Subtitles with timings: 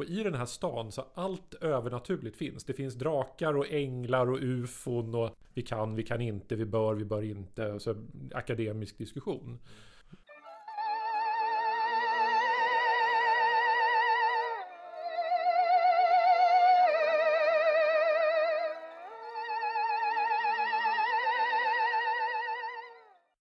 [0.00, 2.64] Och i den här stan så allt övernaturligt finns.
[2.64, 6.94] Det finns drakar och änglar och ufon och vi kan, vi kan inte, vi bör,
[6.94, 7.80] vi bör inte.
[7.80, 7.94] Så
[8.34, 9.58] akademisk diskussion.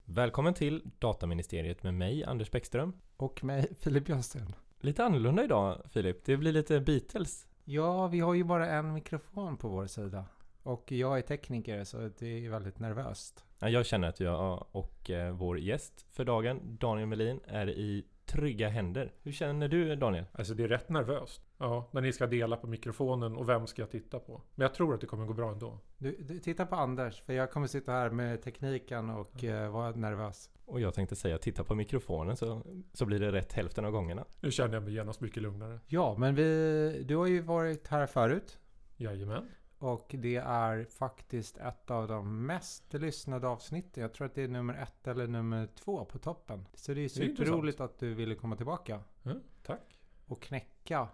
[0.05, 2.93] Välkommen till Dataministeriet med mig, Anders Bäckström.
[3.17, 4.55] Och mig, Filip Jösten.
[4.81, 6.25] Lite annorlunda idag, Filip.
[6.25, 7.47] Det blir lite Beatles.
[7.63, 10.25] Ja, vi har ju bara en mikrofon på vår sida.
[10.63, 13.45] Och jag är tekniker, så det är väldigt nervöst.
[13.59, 18.05] Ja, Jag känner att jag och eh, vår gäst för dagen, Daniel Melin, är i
[18.29, 19.13] trygga händer.
[19.23, 20.25] Hur känner du, Daniel?
[20.31, 21.41] Alltså det är rätt nervöst.
[21.57, 24.41] Ja, när ni ska dela på mikrofonen och vem ska jag titta på?
[24.55, 25.79] Men jag tror att det kommer gå bra ändå.
[25.97, 29.91] Du, du, titta på Anders, för jag kommer sitta här med tekniken och eh, vara
[29.91, 30.49] nervös.
[30.65, 32.61] Och jag tänkte säga, titta på mikrofonen så,
[32.93, 34.25] så blir det rätt hälften av gångerna.
[34.39, 35.79] Nu känner jag mig genast mycket lugnare.
[35.87, 38.59] Ja, men vi, du har ju varit här förut.
[38.97, 39.49] Jajamän.
[39.79, 44.01] Och det är faktiskt ett av de mest lyssnade avsnitten.
[44.01, 46.67] Jag tror att det är nummer ett eller nummer två på toppen.
[46.73, 49.03] Så det är superroligt att du ville komma tillbaka.
[49.23, 49.99] Mm, tack.
[50.25, 51.07] Och knäcka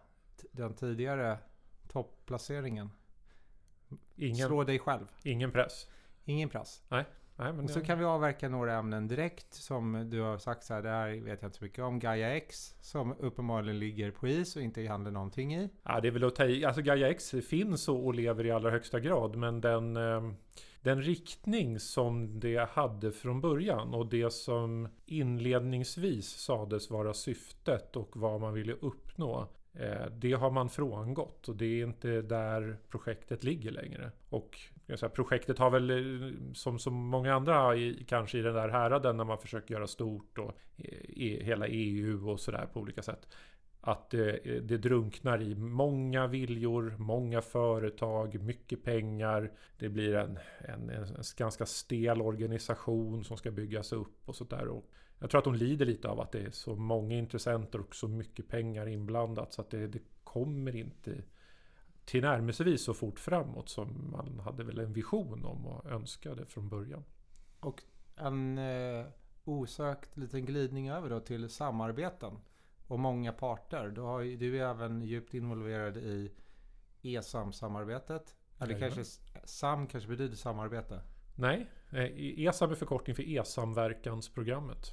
[0.51, 1.37] den tidigare
[1.87, 2.89] topplaceringen.
[4.15, 5.07] Ingen, Slå dig själv.
[5.23, 5.89] ingen press.
[6.23, 6.83] Ingen press.
[6.89, 7.05] Nej,
[7.37, 9.53] men Och så jag- kan vi avverka några ämnen direkt.
[9.53, 11.99] Som du har sagt så här, det här vet jag inte så mycket om.
[11.99, 12.75] Gaia X.
[12.81, 15.69] Som uppenbarligen ligger på is och inte händer någonting i.
[15.83, 16.65] Ja, det är väl att ta i.
[16.65, 19.35] Alltså Gaia X finns och, lever i allra högsta grad.
[19.35, 20.31] Men den, eh,
[20.81, 28.17] den riktning som det hade från början och det som inledningsvis sades vara syftet och
[28.17, 29.47] vad man ville uppnå.
[29.73, 34.11] Eh, det har man frångått och det är inte där projektet ligger längre.
[34.29, 38.69] Och säga, projektet har väl eh, som så många andra i, kanske i den där
[38.69, 43.01] häraden när man försöker göra stort och eh, e, hela EU och sådär på olika
[43.01, 43.27] sätt
[43.87, 49.51] att det, det drunknar i många viljor, många företag, mycket pengar.
[49.77, 51.05] Det blir en, en, en
[51.37, 54.81] ganska stel organisation som ska byggas upp och sådär.
[55.19, 58.07] Jag tror att de lider lite av att det är så många intressenter och så
[58.07, 61.15] mycket pengar inblandat så att det, det kommer inte
[62.05, 67.03] tillnärmelsevis så fort framåt som man hade väl en vision om och önskade från början.
[67.59, 67.83] Och
[68.15, 69.05] en eh,
[69.43, 72.39] osökt liten glidning över då till samarbeten.
[72.87, 73.87] Och många parter.
[73.89, 76.31] Du, har, du är även djupt involverad i
[77.01, 78.35] ESAM-samarbetet.
[78.59, 78.95] Eller Jajamän.
[78.95, 81.01] kanske SAM kanske betyder samarbete.
[81.35, 84.91] Nej, eh, ESAM är förkortning för e-samverkansprogrammet.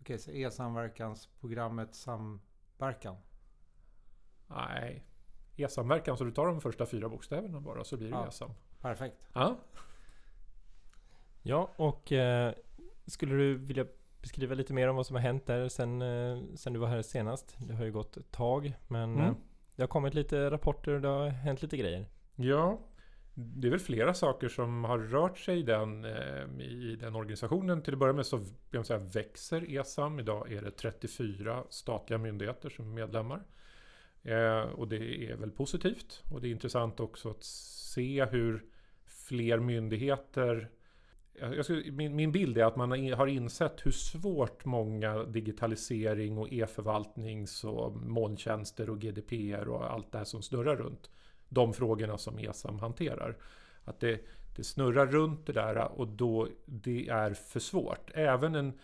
[0.00, 3.16] Okej, så e-samverkansprogrammet samverkan.
[4.46, 5.04] Nej,
[5.60, 8.28] e-samverkan så du tar de första fyra bokstäverna bara så blir det Ja.
[8.28, 8.50] ESAM.
[8.80, 9.16] Perfekt.
[9.32, 9.56] Ja,
[11.42, 12.52] Ja, och eh,
[13.06, 13.86] skulle du vilja
[14.22, 17.02] beskriva lite mer om vad som har hänt där sen, eh, sen du var här
[17.02, 17.56] senast?
[17.58, 19.24] Det har ju gått ett tag, men Mm.
[19.26, 19.32] eh,
[19.76, 22.06] det har kommit lite rapporter och det har hänt lite grejer.
[22.36, 22.78] ja.
[23.40, 27.82] Det är väl flera saker som har rört sig i den, eh, i den organisationen.
[27.82, 30.20] Till att börja med så kan man säga, växer ESAM.
[30.20, 33.42] Idag är det 34 statliga myndigheter som är medlemmar.
[34.22, 36.22] Eh, och det är väl positivt.
[36.30, 38.64] Och det är intressant också att se hur
[39.04, 40.68] fler myndigheter
[41.40, 46.38] jag skulle, min, min bild är att man har har insett hur svårt många digitalisering
[46.38, 51.10] och e-förvaltnings och molntjänster och GDPR och allt det här som snurrar runt
[51.48, 53.36] de frågorna som ESAM hanterar.
[53.84, 54.20] Att det,
[54.56, 58.10] det snurrar runt det där och då det är för svårt.
[58.14, 58.78] Även en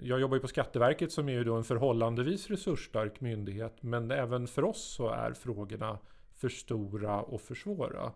[0.00, 3.82] jag jobbar ju på Skatteverket som är ju då en förhållandevis resursstark myndighet.
[3.82, 5.98] Men även för oss så är frågorna
[6.34, 8.12] för stora och för svåra.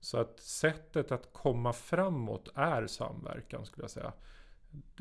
[0.00, 4.12] Så att sättet att komma framåt är samverkan skulle jag säga.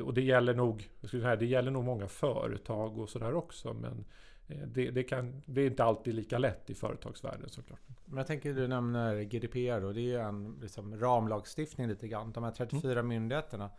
[0.02, 3.74] Och det gäller nog, jag skulle säga, det gäller nog många företag och sådär också.
[3.74, 4.06] Men
[4.47, 7.80] eh, det, det, kan, det är inte alltid lika lätt i företagsvärlden såklart.
[8.06, 9.91] Men jag tänker du nämner GDPR då.
[9.91, 12.31] Det är ju en liksom, ramlagstiftning lite grann.
[12.31, 13.70] De här 34 myndigheterna.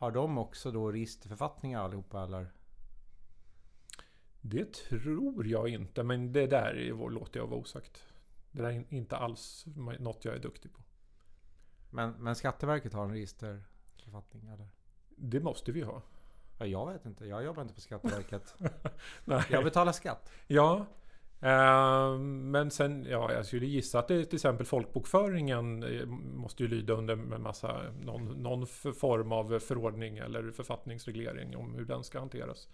[0.00, 2.52] Har de också då registerförfattningar allihopa eller?
[4.40, 8.04] Det tror jag inte, men det där är- låter jag vara osagt.
[8.50, 9.64] Det där är inte alls
[9.98, 10.82] något jag är duktig på.
[11.90, 14.68] Men, men Skatteverket har en registerförfattning eller?
[15.08, 16.02] Det måste vi ha.
[16.58, 17.26] Ja, jag vet inte.
[17.26, 18.54] Jag jobbar inte på Skatteverket.
[19.50, 20.30] Jag betalar skatt.
[20.46, 20.86] Ja.
[21.42, 26.68] Eh, men sen, ja, jag skulle gissa att det till exempel folkbokföringen eh, måste ju
[26.68, 32.18] lyda under en massa, någon, någon form av förordning eller författningsreglering om hur den ska
[32.18, 32.68] hanteras.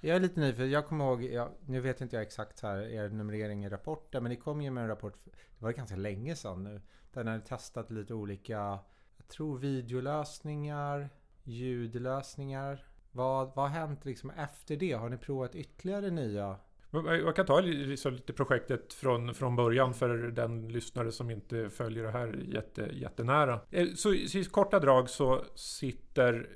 [0.00, 0.70] Jag är lite nyfiken.
[0.70, 4.22] Jag kommer ihåg, jag, nu vet inte jag exakt här er numrering i rapporten.
[4.22, 6.80] Men ni kom ju med en rapport, det var ganska länge sedan nu.
[7.12, 8.78] Där ni hade testat lite olika,
[9.16, 11.10] jag tror videolösningar,
[11.42, 12.84] ljudlösningar.
[13.12, 14.92] Vad, vad har hänt liksom efter det?
[14.92, 16.56] Har ni provat ytterligare nya
[16.92, 22.04] Eh, jag kan ta lite projektet från, från början för den lyssnare som inte följer
[22.04, 23.60] det här jätte, jättenära.
[23.70, 26.48] Eh, så i korta drag så sitter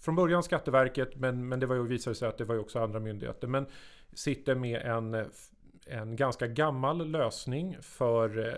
[0.00, 2.78] från början Skatteverket, men, men det var ju visade sig att det var ju också
[2.78, 3.66] andra myndigheter, men
[4.12, 5.26] sitter med en,
[5.86, 8.54] en ganska gammal lösning för eh,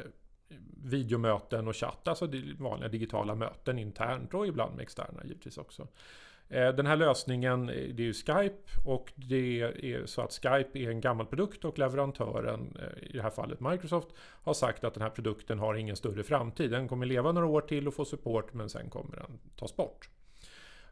[0.84, 2.28] videomöten och chatt, alltså
[2.58, 5.88] vanliga digitala möten internt och ibland med externa givetvis också.
[6.50, 10.78] Eh, den här lösningen eh, det är ju Skype och det är så att Skype
[10.78, 14.94] är en gammal produkt och leverantören, eh, i det här fallet Microsoft, har sagt att
[14.94, 16.70] den här produkten har ingen större framtid.
[16.70, 20.08] Den kommer leva några år till och få support men sen kommer den tas bort.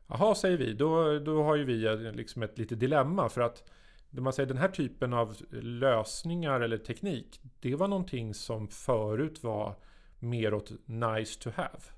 [0.06, 1.74] Jaha, säger vi, då, då har ju vi
[2.12, 3.70] liksom ett litet dilemma för att
[4.10, 9.42] när man säger den här typen av lösningar eller teknik, det var någonting som förut
[9.42, 9.74] var
[10.18, 11.97] mer åt nice to have.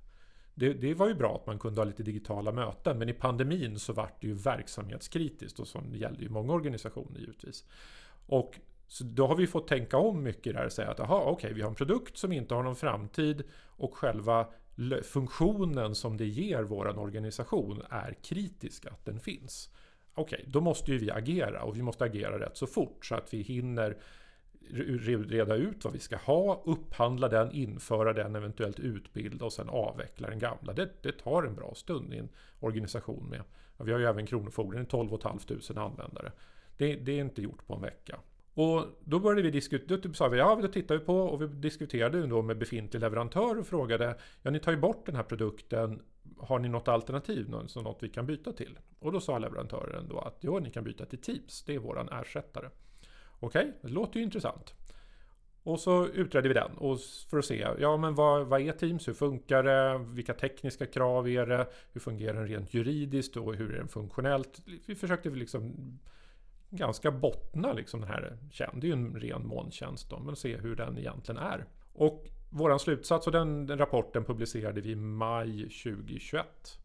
[0.61, 3.79] Det, det, var ju bra att man kunde ha lite digitala möten, men i pandemin
[3.79, 7.65] så vart det ju verksamhetskritiskt och som gällde ju många organisationer givetvis.
[8.27, 8.55] Och
[8.87, 11.53] så då har vi fått tänka om mycket där och säga att aha, okej, okay,
[11.53, 13.43] vi har en produkt som inte har någon framtid
[13.77, 14.47] och själva
[15.03, 19.71] funktionen som det ger våran organisation är kritisk att den finns.
[20.15, 23.15] Okej, okay, då måste ju vi agera och vi måste agera rätt så fort så
[23.15, 23.97] att vi hinner
[25.29, 30.31] reda ut vad vi ska ha, upphandla den, införa den, eventuellt utbilda och sen avveckla
[30.31, 30.73] den gamla.
[30.73, 32.29] Det, det tar en bra stund i en
[32.61, 33.43] organisation med,
[33.85, 36.33] vi har ju även Kronofogden, 12 500 användare.
[36.77, 38.21] Det, det, är inte gjort på en vecka.
[38.55, 41.43] Och då började vi diskutera, då typ sa vi, ja då tittar vi på och
[41.43, 45.23] vi diskuterade då med befintlig leverantör och frågade, ja ni tar ju bort den här
[45.23, 46.03] produkten,
[46.39, 48.79] har ni något alternativ, något, något vi kan byta till?
[48.99, 52.09] Och då sa leverantören då att, ja ni kan byta till Teams, det är våran
[52.09, 52.69] ersättare.
[53.41, 54.75] Okej, okay, det låter ju intressant.
[55.63, 56.99] Och så utredde vi den och
[57.31, 61.29] för att se, ja men vad, vad är Teams, hur funkar det, vilka tekniska krav
[61.29, 64.61] är det, hur fungerar den rent juridiskt och hur är den funktionellt?
[64.87, 65.75] Vi försökte liksom
[66.71, 70.57] ganska bottna liksom den här tjänsten, det är ju en ren molntjänst då, men se
[70.57, 71.67] hur den egentligen är.
[71.93, 76.80] Och våran slutsats, och den, den rapporten publicerade vi i maj 2021.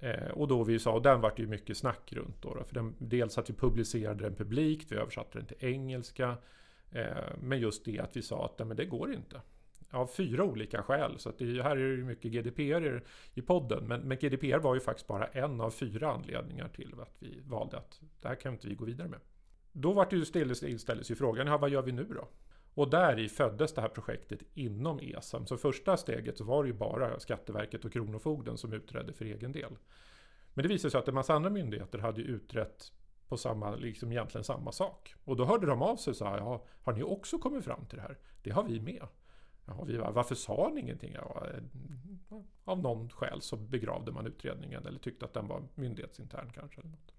[0.00, 2.54] Eh, och då vi sa, och den vart ju mycket snack runt då.
[2.54, 6.36] då för den, dels att vi publicerade den publikt, vi översatte den till engelska.
[6.92, 7.06] Eh,
[7.40, 9.40] men just det att vi sa att men det går inte.
[9.90, 11.18] Av fyra olika skäl.
[11.18, 13.00] Så att det, här är det mycket GDPR i,
[13.34, 13.84] i podden.
[13.88, 17.76] Men, men GDPR var ju faktiskt bara en av fyra anledningar till att vi valde
[17.76, 19.20] att det här kan inte vi gå vidare med.
[19.72, 22.28] Då vart det ju ställdes ju frågan, ja, vad gör vi nu då?
[22.74, 25.46] Och där i föddes det här projektet inom ESAM.
[25.46, 29.52] Så första steget så var det ju bara Skatteverket och Kronofogden som utredde för egen
[29.52, 29.76] del.
[30.54, 32.92] Men det visade sig att en massa andra myndigheter hade utrett
[33.28, 35.14] på samma, liksom egentligen samma sak.
[35.24, 37.96] Och då hörde de av sig och sa, ja, har ni också kommit fram till
[37.96, 38.18] det här?
[38.42, 39.06] Det har vi med.
[39.66, 41.12] Ja, vi, varför sa ni ingenting?
[41.12, 46.52] Ja, eh, av någon skäl så begravde man utredningen eller tyckte att den var myndighetsintern
[46.54, 46.80] kanske.
[46.80, 47.12] Eller något.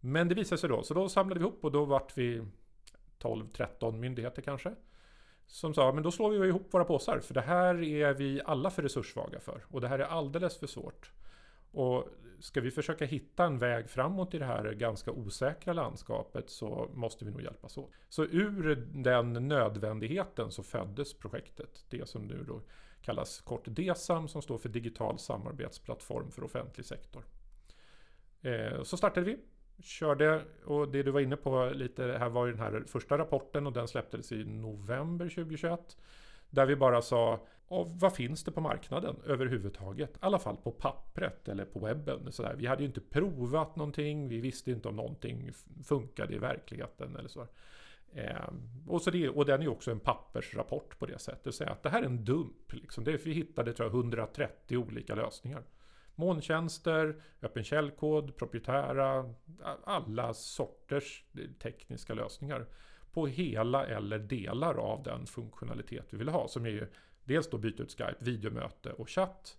[0.00, 2.44] Men det visade sig då, så då samlade vi ihop och då vart vi
[3.22, 4.74] 12-13 myndigheter kanske.
[5.46, 8.70] Som sa, men då slår vi ihop våra påsar för det här är vi alla
[8.70, 9.64] för resurssvaga för.
[9.68, 11.12] Och det här är alldeles för svårt.
[11.70, 12.08] Och
[12.40, 17.24] ska vi försöka hitta en väg framåt i det här ganska osäkra landskapet så måste
[17.24, 17.90] vi nog hjälpas åt.
[18.08, 21.84] Så ur den nödvändigheten så föddes projektet.
[21.88, 22.60] Det som nu då
[23.02, 27.24] kallas kort DESAM som står för Digital samarbetsplattform för offentlig sektor.
[28.42, 29.38] Eh, så startade vi
[29.80, 33.66] körde, och det du var inne på lite här var ju den här första rapporten
[33.66, 35.96] och den släpptes i november 2021.
[36.50, 37.40] Där vi bara sa,
[38.00, 40.10] vad finns det på marknaden överhuvudtaget?
[40.10, 42.32] I alla fall på pappret eller på webben.
[42.32, 42.54] Så där.
[42.54, 45.52] Vi hade ju inte provat någonting, vi visste inte om någonting
[45.84, 47.46] funkade i verkligheten eller så.
[48.14, 48.48] Eh,
[48.86, 51.54] och, så det, och den är ju också en pappersrapport på det sättet.
[51.54, 52.72] Så att det här är en dump.
[52.72, 53.04] Liksom.
[53.04, 55.62] Det, vi hittade tror jag, 130 olika lösningar.
[56.14, 59.34] Molntjänster, öppen källkod, proprietära,
[59.84, 61.24] alla sorters
[61.62, 62.66] tekniska lösningar
[63.12, 66.48] på hela eller delar av den funktionalitet vi vill ha.
[66.48, 66.86] Som är ju
[67.24, 69.58] dels då byta ut Skype, videomöte och chatt.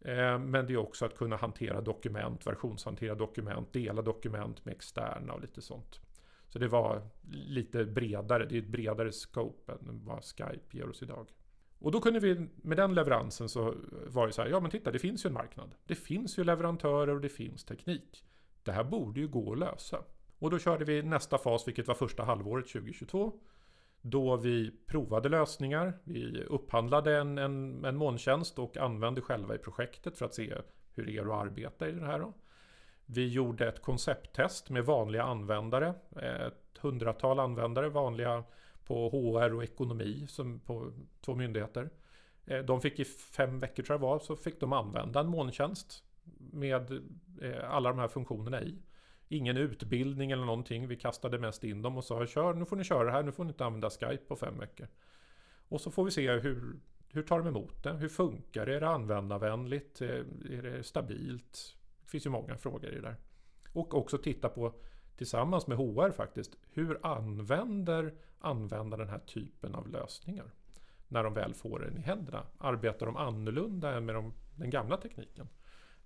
[0.00, 5.32] Eh, men det är också att kunna hantera dokument, versionshantera dokument, dela dokument med externa
[5.32, 6.00] och lite sånt.
[6.48, 11.02] Så det var lite bredare, det är ett bredare scope än vad Skype ger oss
[11.02, 11.28] idag.
[11.84, 13.74] Och då kunde vi, med den leveransen så
[14.06, 15.74] var det så här, ja men titta det finns ju en marknad.
[15.86, 18.24] Det finns ju leverantörer och det finns teknik.
[18.62, 19.98] Det här borde ju gå att lösa.
[20.38, 23.32] Och då körde vi nästa fas, vilket var första halvåret 2022.
[24.00, 30.18] Då vi provade lösningar, vi upphandlade en, en, en molntjänst och använde själva i projektet
[30.18, 30.54] för att se
[30.94, 32.18] hur det är att arbeta i det här.
[32.18, 32.32] Då.
[33.06, 38.44] Vi gjorde ett koncepttest med vanliga användare, ett hundratal användare, vanliga
[38.84, 41.90] på HR och ekonomi som på två myndigheter.
[42.46, 46.04] Eh, de fick i fem veckor tror jag var, så fick de använda en molntjänst
[46.52, 46.92] med
[47.42, 48.82] eh, alla de här funktionerna i.
[49.28, 50.88] Ingen utbildning eller någonting.
[50.88, 53.32] Vi kastade mest in dem och sa kör, nu får ni köra det här, nu
[53.32, 54.88] får ni inte använda Skype på fem veckor.
[55.68, 56.76] Och så får vi se hur,
[57.08, 57.92] hur tar de emot det?
[57.92, 58.74] Hur funkar det?
[58.74, 60.00] Är det användarvänligt?
[60.00, 60.08] Eh,
[60.50, 61.76] är det stabilt?
[62.02, 63.16] Det finns ju många frågor i det där.
[63.72, 64.74] Och också titta på
[65.16, 66.56] tillsammans med HR faktiskt.
[66.70, 70.50] Hur använder användare den här typen av lösningar?
[71.08, 72.46] När de väl får den i händerna.
[72.58, 75.48] Arbetar de annorlunda än med de, den gamla tekniken?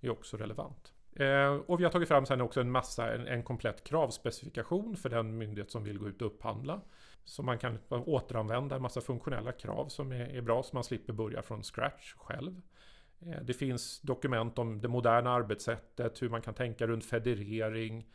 [0.00, 0.93] Det är också relevant.
[1.12, 5.09] Eh, och vi har tagit fram sen också en massa, en, en komplett kravspecifikation för
[5.09, 6.81] den myndighet som vill gå ut och upphandla.
[7.25, 11.12] Så man kan återanvända en massa funktionella krav som är, är bra så man slipper
[11.12, 12.61] börja från scratch själv.
[13.21, 18.07] Eh, det finns dokument om det moderna arbetssättet, hur man kan tänka runt federering,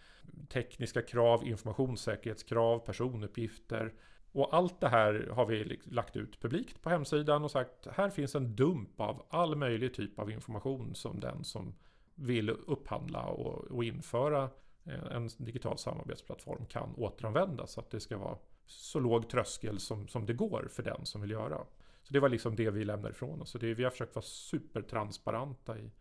[0.50, 3.94] tekniska krav, informationssäkerhetskrav, personuppgifter.
[4.32, 8.36] Och allt det här har vi lagt ut publikt på hemsidan och sagt här finns
[8.36, 11.76] en dump av all möjlig typ av information som den som
[12.16, 14.50] vill upphandla och, och införa
[14.84, 20.08] eh, en digital samarbetsplattform kan återanvända så att det ska vara så låg tröskel som,
[20.08, 21.58] som det går för den som vill göra.
[22.04, 23.50] Så det var liksom det vi lämnade ifrån oss.
[23.50, 25.92] Så det, vi har försökt vara supertransparenta i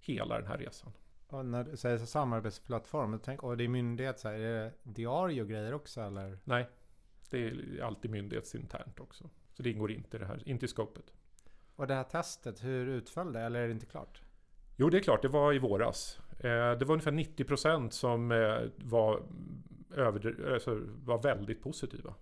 [0.00, 0.92] hela den här resan.
[1.28, 5.42] Och när du säger samarbetsplattform, tänk, och det är myndighet, så här, är det diarie
[5.42, 6.38] och grejer också eller?
[6.44, 6.68] Nej,
[7.30, 9.30] det är alltid myndighetsinternt också.
[9.52, 11.12] Så det ingår inte i det här, inte i scopet.
[11.76, 13.40] Och det här testet, hur utföll det?
[13.40, 14.22] Eller är det inte klart?
[14.76, 15.22] Jo, det är klart.
[15.22, 16.18] Det var i våras.
[16.38, 19.22] Eh, det var ungefär 90% som eh, var,
[19.94, 22.14] över, alltså, var väldigt positiva.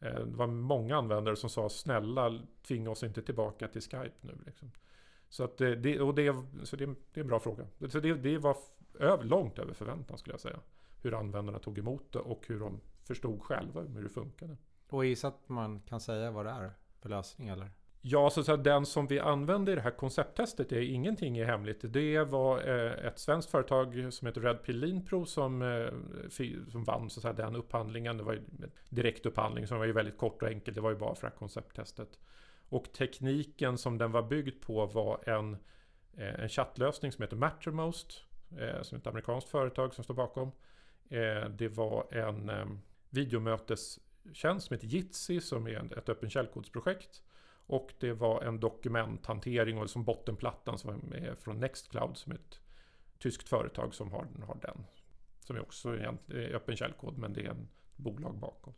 [0.00, 4.38] Eh, det var många användare som sa snälla tvinga oss inte tillbaka till Skype nu.
[4.46, 4.70] Liksom.
[5.30, 7.66] Så, att det, och det, så det, det är en bra fråga.
[7.88, 8.56] Så det, det var
[8.98, 10.60] över, långt över förväntan skulle jag säga.
[11.02, 14.56] Hur användarna tog emot det och hur de förstod själva hur det funkade.
[14.88, 17.70] Och gissa att man kan säga vad det är för lösning eller?
[18.02, 21.80] Ja, så att den som vi använde i det här koncepttestet, är ingenting är hemligt.
[21.82, 25.88] Det var eh, ett svenskt företag som heter Red Pill Lean som, eh,
[26.68, 28.16] som vann så att den upphandlingen.
[28.16, 28.40] Det var ju
[28.88, 30.74] direkt upphandling som var ju väldigt kort och enkelt.
[30.74, 32.18] Det var ju bara för det här koncepttestet.
[32.70, 35.56] Och tekniken som den var byggd på var en,
[36.16, 38.24] eh, en chattlösning som heter Mattermost.
[38.58, 40.52] Eh, som är ett amerikanskt företag som står bakom.
[41.08, 42.66] Eh, det var en eh,
[43.10, 47.22] videomötestjänst som heter Jitsi som är ett öppen källkodsprojekt.
[47.66, 52.60] Och det var en dokumenthantering och som bottenplattan som är från Nextcloud som är ett
[53.18, 54.86] tyskt företag som har, har den.
[55.40, 58.74] Som är också är öppen källkod men det är en bolag bakom.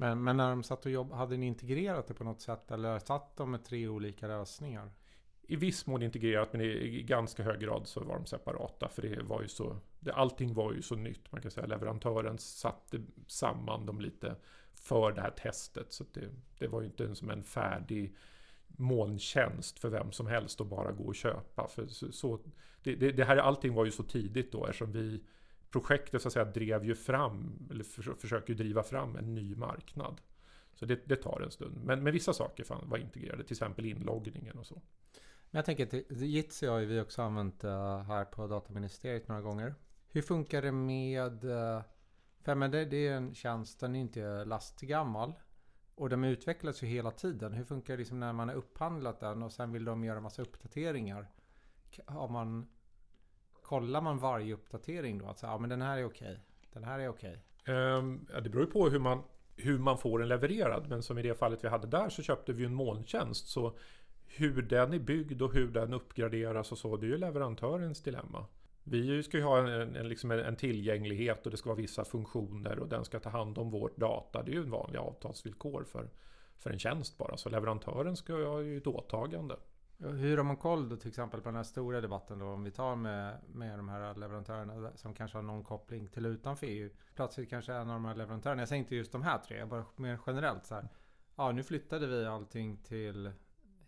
[0.00, 2.98] Men, men när de satt och jobbade, hade ni integrerat det på något sätt eller
[2.98, 4.90] satt de med tre olika lösningar?
[5.42, 9.22] I viss mån integrerat men i ganska hög grad så var de separata för det
[9.22, 13.86] var ju så det, Allting var ju så nytt man kan säga leverantören satte samman
[13.86, 14.36] dem lite
[14.72, 15.92] för det här testet.
[15.92, 18.16] Så det, det var ju inte som en färdig
[18.66, 21.68] molntjänst för vem som helst att bara gå och köpa.
[21.68, 22.40] För så, så
[22.82, 25.24] det, det, det, här, allting var ju så tidigt då eftersom vi
[25.70, 30.20] projektet så att säga drev ju fram, eller för, försöker driva fram en ny marknad.
[30.74, 31.84] Så det, det tar en stund.
[31.84, 34.82] Men, men vissa saker fan, var integrerade, till exempel inloggningen och så.
[35.50, 39.74] Men jag tänker, Jitsi har ju vi också använt eh, här på dataministeriet några gånger.
[40.08, 41.82] Hur funkar det med eh,
[42.48, 45.32] för men det, det är en tjänst, den är inte lastgammal.
[45.94, 47.52] Och de utvecklas ju hela tiden.
[47.52, 50.42] Hur funkar det liksom när man har upphandlat den och sen vill de göra massa
[50.42, 51.30] uppdateringar?
[52.06, 52.68] Har man,
[53.68, 55.26] kollar man varje uppdatering då?
[55.26, 56.38] Att säga, ja men den här är okej.
[56.72, 57.38] Den här är okej.
[57.68, 59.22] Um, ja, det beror ju på hur man,
[59.56, 60.88] hur man får den levererad.
[60.88, 63.48] Men som i det fallet vi hade där så köpte vi en molntjänst.
[63.48, 63.76] Så
[64.26, 68.46] hur den är byggd och hur den uppgraderas och så, det är ju leverantörens dilemma.
[68.84, 72.78] Vi ska ju ha en, en, liksom en, tillgänglighet och det ska vara vissa funktioner
[72.78, 74.42] och den ska ta hand om vårt data.
[74.42, 76.10] Det är ju en vanlig avtalsvillkor för,
[76.58, 77.36] för en tjänst bara.
[77.36, 79.56] Så leverantören ska ha ju ett åtagande.
[79.98, 82.70] Hur har man koll då till exempel på den här stora debatten då om vi
[82.70, 86.90] tar med, med de här leverantörerna som kanske har någon koppling till utanför EU.
[87.14, 89.84] Plötsligt kanske en av de här leverantörerna, jag säger inte just de här tre, bara
[89.96, 90.88] mer generellt så här.
[91.36, 93.32] Ja, nu flyttade vi allting till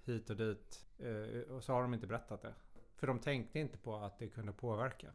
[0.04, 2.54] hit och dit eh, och så har de inte berättat det.
[2.96, 5.06] För de tänkte inte på att det kunde påverka.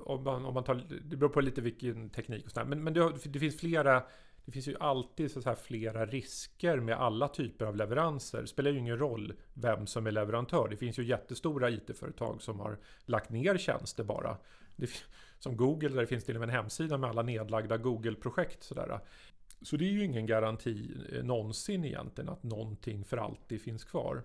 [0.00, 2.66] Om man, om man tar, det beror på lite vilken teknik och sådär.
[2.66, 4.02] Men, men det, det, finns flera
[4.44, 8.40] det finns ju alltid så här flera risker med alla typer av leveranser.
[8.40, 10.68] Det spelar ju ingen roll vem som är leverantör.
[10.68, 14.36] Det finns ju jättestora IT-företag som har lagt ner tjänster bara.
[14.76, 14.90] Det,
[15.38, 18.62] som Google, där det finns till och med en hemsida med alla nedlagda Google-projekt.
[18.62, 19.00] Sådär.
[19.62, 24.22] Så det är ju ingen garanti eh, någonsin egentligen att någonting för alltid finns kvar.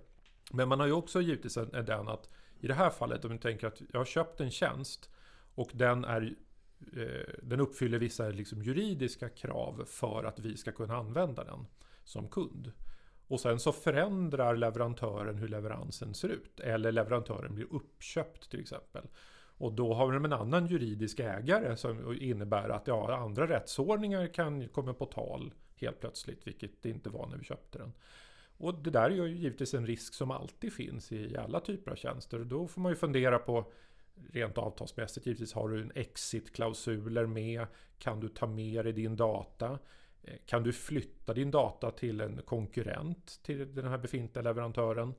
[0.52, 3.68] Men man har ju också givetvis den att i det här fallet, om du tänker
[3.68, 5.10] att jag har köpt en tjänst
[5.56, 6.36] och den, är,
[6.93, 11.65] Eh, den uppfyller vissa liksom, juridiska krav för att vi ska kunna använda den
[12.03, 12.72] som kund.
[13.27, 16.60] Och sen så förändrar leverantören hur leveransen ser ut.
[16.60, 19.07] Eller leverantören blir uppköpt till exempel.
[19.60, 24.67] Och då har de en annan juridisk ägare som innebär att ja, andra rättsordningar kan
[24.67, 27.93] komma på tal helt plötsligt, vilket det inte var när vi köpte den.
[28.57, 31.96] Och det där är ju givetvis en risk som alltid finns i alla typer av
[31.96, 32.39] tjänster.
[32.39, 33.72] Och Då får man ju fundera på
[34.34, 37.66] rent avtalsmässigt givetvis har du en exit-klausuler med.
[38.00, 39.80] Kan du ta med dig din data?
[40.24, 45.14] Eh, kan du flytta din data till en konkurrent till den här befintliga leverantören?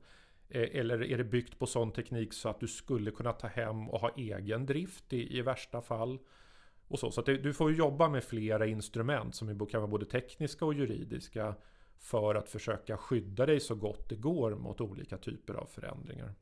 [0.49, 3.89] Eh, eller är det byggt på sån teknik så att du skulle kunna ta hem
[3.89, 6.19] och ha egen drift i, i värsta fall?
[6.87, 10.65] Och så så det, du får jobba med flera instrument som kan vara både tekniska
[10.65, 11.55] och juridiska
[11.97, 16.33] för att försöka skydda dig så gott det går mot olika typer av förändringar.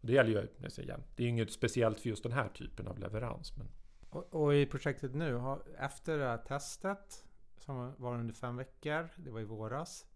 [0.00, 2.88] Det gäller ju, jag säger igen, det är inget speciellt för just den här typen
[2.88, 3.56] av leverans.
[3.56, 3.68] Men...
[4.10, 5.40] Och, och i projektet nu,
[5.78, 7.24] efter det här testet
[7.58, 10.06] som var under fem veckor, det var i våras.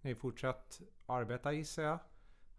[0.00, 1.98] Ni fortsatt arbeta gissar jag.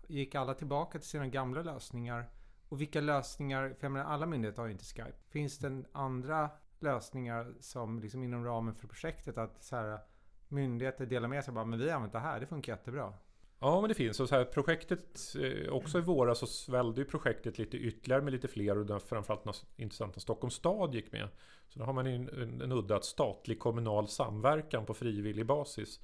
[0.08, 2.30] Gick alla tillbaka till sina gamla lösningar?
[2.70, 5.18] Och vilka lösningar, för jag menar alla myndigheter har ju inte Skype.
[5.30, 10.00] Finns det andra lösningar som liksom inom ramen för projektet att så här,
[10.48, 13.14] myndigheter delar med sig bara, men vi har använt det här, det funkar jättebra.
[13.64, 14.20] Ja, men det finns.
[14.20, 18.34] Och så här, projektet, eh, också i våras så svällde ju projektet lite ytterligare med
[18.34, 21.28] lite fler och där framförallt intressant när Stockholms stad gick med.
[21.70, 26.00] Så då har man en, en, en udda statlig kommunal samverkan på frivillig basis.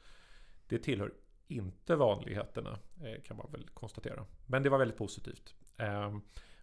[0.68, 1.14] Det tillhör
[1.48, 4.26] inte vanligheterna eh, kan man väl konstatera.
[4.46, 5.56] Men det var väldigt positivt.
[5.78, 6.22] Ehm,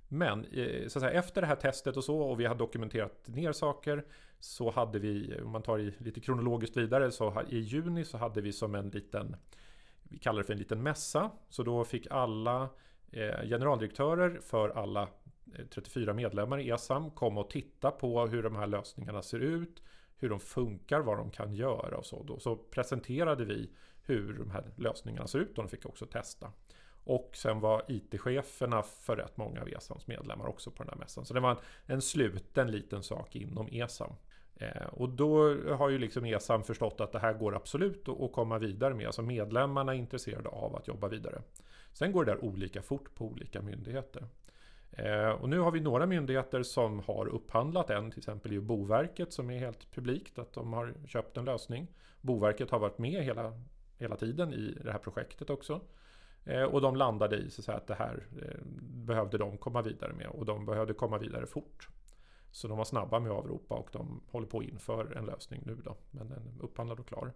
[0.09, 3.29] men eh, så att säga, efter det här testet och så och vi hade dokumenterat
[3.29, 4.05] ner saker
[4.41, 8.41] så hade vi, om man tar i lite kronologiskt vidare, så i juni så hade
[8.41, 9.37] vi som en liten
[10.15, 11.31] vi kallar det för en liten mässa.
[11.49, 12.69] Så då fick alla
[13.13, 18.57] eh, generaldirektörer för alla eh, 34 medlemmar i ESAM komma och titta på hur de
[18.57, 19.83] här lösningarna ser ut,
[20.17, 22.23] hur de funkar, vad de kan göra och så.
[22.23, 22.39] Då.
[22.39, 23.71] Så presenterade vi
[24.03, 26.53] hur de här lösningarna ser ut och de fick också testa.
[27.05, 31.25] Och sen var IT-cheferna för rätt många av ESAMs medlemmar också på den här mässan.
[31.25, 34.13] Så det var en sluten liten sak inom ESAM.
[34.57, 38.59] Eh, och då har ju liksom ESAM förstått att det här går absolut att komma
[38.59, 39.07] vidare med.
[39.07, 41.43] Alltså medlemmarna är intresserade av att jobba vidare.
[41.93, 44.25] Sen går det där olika fort på olika myndigheter.
[44.91, 49.33] Eh, och nu har vi några myndigheter som har upphandlat en, till exempel ju Boverket
[49.33, 51.87] som är helt publikt, att de har köpt en lösning.
[52.21, 53.61] Boverket har varit med hela,
[53.99, 55.81] hela tiden i det här projektet också.
[56.45, 60.27] Eh, och de landade i så att det här eh, behövde de komma vidare med
[60.27, 61.89] och de behövde komma vidare fort.
[62.55, 65.63] Så de var snabba med att avropa och de håller på att inför en lösning
[65.67, 65.97] nu då.
[66.11, 67.33] Men den är upphandlad och klar.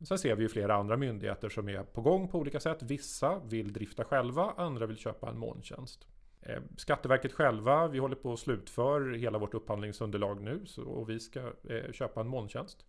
[0.00, 2.82] Sen ser vi ju flera andra myndigheter som är på gång på olika sätt.
[2.82, 6.06] Vissa vill drifta själva, andra vill köpa en molntjänst.
[6.40, 11.20] Eh, Skatteverket själva, vi håller på att slutföra hela vårt upphandlingsunderlag nu så, och vi
[11.20, 12.86] ska eh, köpa en molntjänst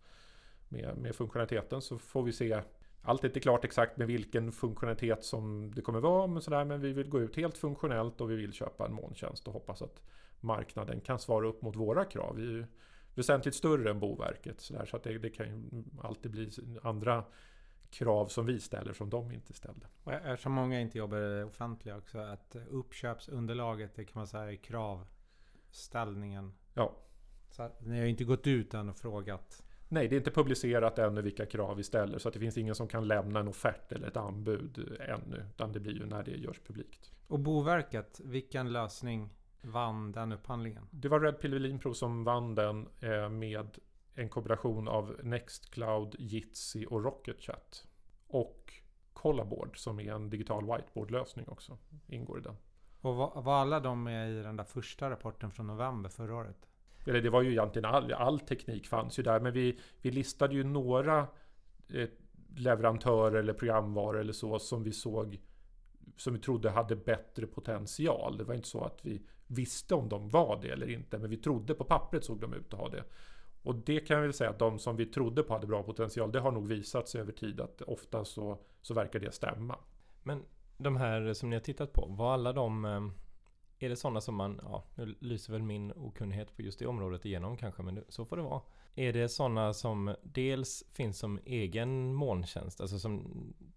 [0.70, 2.62] med, med funktionaliteten så får vi se
[3.02, 6.82] allt är inte klart exakt med vilken funktionalitet som det kommer vara men, sådär, men
[6.82, 10.02] vi vill gå ut helt funktionellt och vi vill köpa en molntjänst och hoppas att
[10.44, 12.36] marknaden kan svara upp mot våra krav.
[12.36, 12.66] Vi är ju
[13.16, 16.50] väsentligt större än Boverket så, där, så att det, det, kan ju alltid bli
[16.84, 17.24] andra
[17.90, 19.88] krav som vi ställer som de inte ställde.
[20.04, 24.52] Och eftersom många inte jobbar i det offentliga också att uppköpsunderlaget det kan man säga
[24.52, 26.54] är kravställningen.
[26.74, 26.96] Ja.
[27.50, 29.64] Så ni har inte gått ut än och frågat?
[29.90, 32.76] Nej, det är inte publicerat ännu vilka krav vi ställer så att det finns ingen
[32.76, 35.46] som kan lämna en offert eller ett anbud ännu.
[35.50, 37.12] Utan det blir ju när det görs publikt.
[37.28, 39.30] Och Boverket, vilken lösning
[39.64, 40.88] vann den upphandlingen?
[40.92, 43.80] Det var Red Pill Lean som vann den eh, med
[44.16, 47.88] en kombination av Nextcloud, Jitsi och Rocket Chat.
[48.28, 48.74] Och
[49.14, 51.78] Collaboard som är en digital whiteboard-lösning också.
[52.08, 52.56] Ingår i den.
[53.02, 56.68] Och var, var alla de med i den där första rapporten från november förra året?
[57.06, 59.40] Eller det var ju egentligen all, all teknik fanns ju där.
[59.40, 61.28] Men vi, vi listade ju några
[61.90, 62.10] eh,
[62.56, 65.40] leverantörer eller programvaror eller så som vi såg
[66.18, 68.38] som vi trodde hade bättre potential.
[68.38, 69.22] Det var inte så att vi
[69.54, 71.18] visste om de var det eller inte.
[71.18, 73.04] Men vi trodde på pappret såg de ut att ha det.
[73.64, 76.32] Och det kan jag väl säga att de som vi trodde på hade bra potential.
[76.32, 79.78] Det har nog visat sig över tid att ofta så, så verkar det stämma.
[80.24, 80.44] Men
[80.78, 83.02] de här som ni har tittat på, var alla de eh,
[83.80, 87.26] är det sådana som man, ja, nu lyser väl min okunnighet på just det området
[87.26, 88.62] igenom kanske, men så får det vara.
[88.96, 93.28] Är det sådana som dels finns som egen molntjänst, alltså som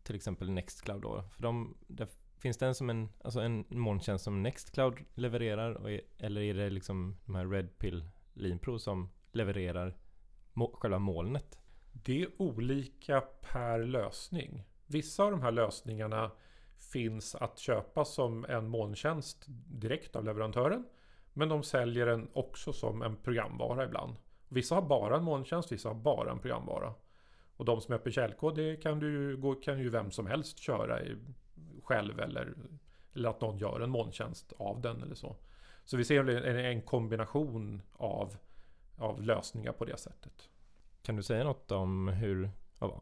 [0.02, 1.22] till exempel Nextcloud då?
[1.30, 2.08] För de, där
[2.38, 5.88] finns det en som en, alltså en molntjänst som Nextcloud levererar?
[5.88, 9.96] Är, eller är det liksom de här Redpill Linpro som levererar
[10.52, 11.58] må, själva molnet?
[11.92, 14.64] Det är olika per lösning.
[14.86, 16.30] Vissa av de här lösningarna
[16.92, 20.84] finns att köpa som en molntjänst direkt av leverantören.
[21.32, 24.16] Men de säljer den också som en programvara ibland.
[24.48, 26.94] Vissa har bara en molntjänst, vissa har bara en programvara.
[27.56, 31.02] Och de som är öppen källkod, det kan, du, kan ju vem som helst köra
[31.02, 31.16] i,
[31.86, 32.54] själv eller,
[33.14, 35.36] eller att någon gör en molntjänst av den eller så.
[35.84, 38.36] Så vi ser en, en kombination av,
[38.96, 40.48] av lösningar på det sättet.
[41.02, 42.50] Kan du säga något om hur,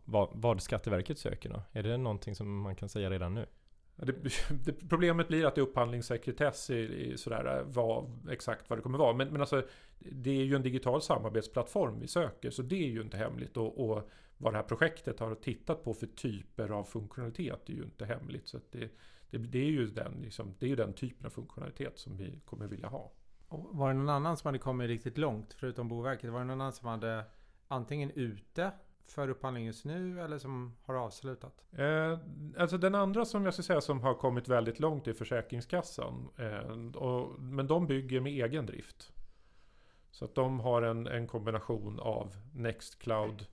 [0.05, 1.63] vad, vad Skatteverket söker då?
[1.73, 3.47] Är det någonting som man kan säga redan nu?
[3.97, 4.13] Det,
[4.65, 8.99] det, problemet blir att det är upphandlingssekretess i, i sådär vad, exakt vad det kommer
[8.99, 9.13] vara.
[9.13, 9.67] Men, men alltså,
[9.99, 13.57] det är ju en digital samarbetsplattform vi söker så det är ju inte hemligt.
[13.57, 14.11] Och, och
[14.45, 18.49] vad det här projektet har tittat på för typer av funktionalitet är ju inte hemligt.
[18.49, 18.91] Så det,
[19.31, 22.41] det, det, är ju den, liksom, det är ju den typen av funktionalitet som vi
[22.45, 23.13] kommer vilja ha.
[23.49, 26.31] Och var det någon annan som hade kommit riktigt långt förutom Boverket?
[26.31, 27.25] Var det någon annan som hade
[27.69, 28.73] antingen ute
[29.07, 31.65] för upphandling just nu eller som har avslutat?
[31.73, 32.19] Eh,
[32.59, 36.29] alltså den andra som jag ska säga som har kommit väldigt långt är Försäkringskassan.
[36.37, 39.13] Eh, och, men de bygger med egen drift.
[40.11, 43.47] Så att de har en, en kombination av Nextcloud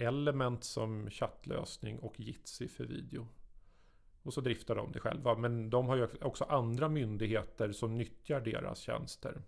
[0.00, 3.28] Element som chattlösning och Jitsi för video.
[4.22, 5.34] Och så driftar de det själva.
[5.34, 9.42] Men de har ju också andra myndigheter som nyttjar deras tjänster.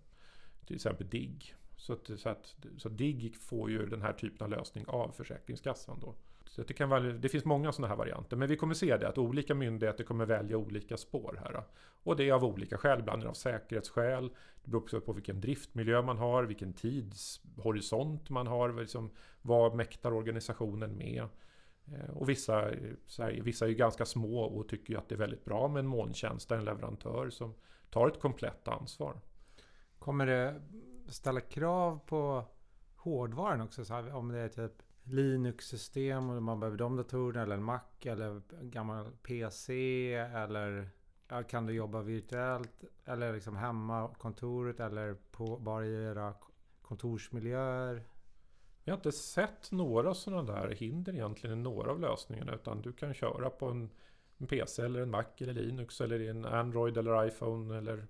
[0.65, 1.55] Till exempel DIGG.
[1.77, 5.99] Så att, så att, så DIGG får ju den här typen av lösning av Försäkringskassan
[5.99, 6.15] då.
[6.55, 8.37] Så det, kan välja, det finns många sådana här varianter.
[8.37, 11.63] Men vi kommer se det att olika myndigheter kommer välja olika spår här.
[12.03, 12.99] Och det är av olika skäl.
[12.99, 14.29] Ibland av säkerhetsskäl.
[14.63, 16.43] Det beror också på vilken driftmiljö man har.
[16.43, 18.73] Vilken tidshorisont man har.
[18.73, 19.09] Liksom,
[19.41, 21.23] vad mäktar organisationen med?
[21.85, 22.55] Eh, och vissa,
[23.17, 25.79] här, vissa är ju ganska små och tycker ju att det är väldigt bra med
[25.79, 27.53] en molntjänst, en leverantör som
[27.89, 29.21] tar ett komplett ansvar.
[29.99, 30.61] Kommer det
[31.07, 32.45] ställa krav på
[32.95, 33.85] hårdvaran också?
[33.85, 37.81] Så här, om det är typ Linux-system och man behöver de datorerna eller en Mac
[38.01, 40.89] eller gammal PC eller
[41.49, 46.33] kan du jobba virtuellt eller liksom hemma kontoret eller på, bara i era
[46.81, 48.03] kontorsmiljöer?
[48.83, 52.93] Vi har inte sett några sådana där hinder egentligen i några av lösningarna utan du
[52.93, 53.89] kan köra på en,
[54.37, 58.07] en PC eller en Mac eller Linux eller i en Android eller iPhone eller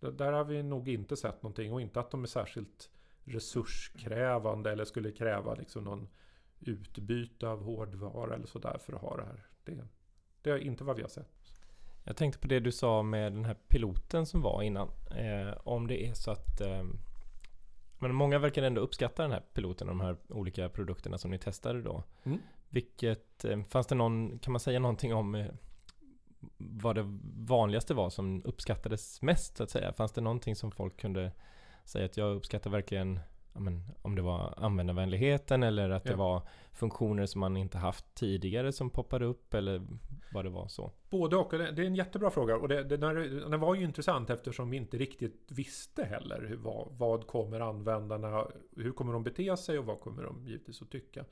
[0.00, 2.90] där har vi nog inte sett någonting och inte att de är särskilt
[3.24, 6.08] resurskrävande eller skulle kräva liksom någon
[6.60, 9.46] utbyte av hårdvara eller sådär för att ha det här.
[9.64, 9.88] Det,
[10.42, 11.30] det är inte vad vi har sett.
[12.04, 14.88] Jag tänkte på det du sa med den här piloten som var innan.
[15.16, 16.84] Eh, om det är så att eh,
[18.00, 21.38] men många verkar ändå uppskatta den här piloten och de här olika produkterna som ni
[21.38, 22.04] testade då.
[22.22, 22.38] Mm.
[22.68, 25.46] Vilket, eh, fanns det någon, kan man säga någonting om eh,
[26.56, 27.04] vad det
[27.36, 29.92] vanligaste var som uppskattades mest så att säga?
[29.92, 31.32] Fanns det någonting som folk kunde
[31.84, 33.20] säga att jag uppskattar verkligen
[33.52, 36.10] men, om det var användarvänligheten eller att ja.
[36.10, 39.86] det var funktioner som man inte haft tidigare som poppade upp eller
[40.32, 40.92] vad det var så?
[41.10, 41.58] Både och.
[41.58, 44.98] Det är en jättebra fråga och det, det, den var ju intressant eftersom vi inte
[44.98, 50.00] riktigt visste heller hur, vad, vad kommer användarna, hur kommer de bete sig och vad
[50.00, 51.24] kommer de givetvis att tycka.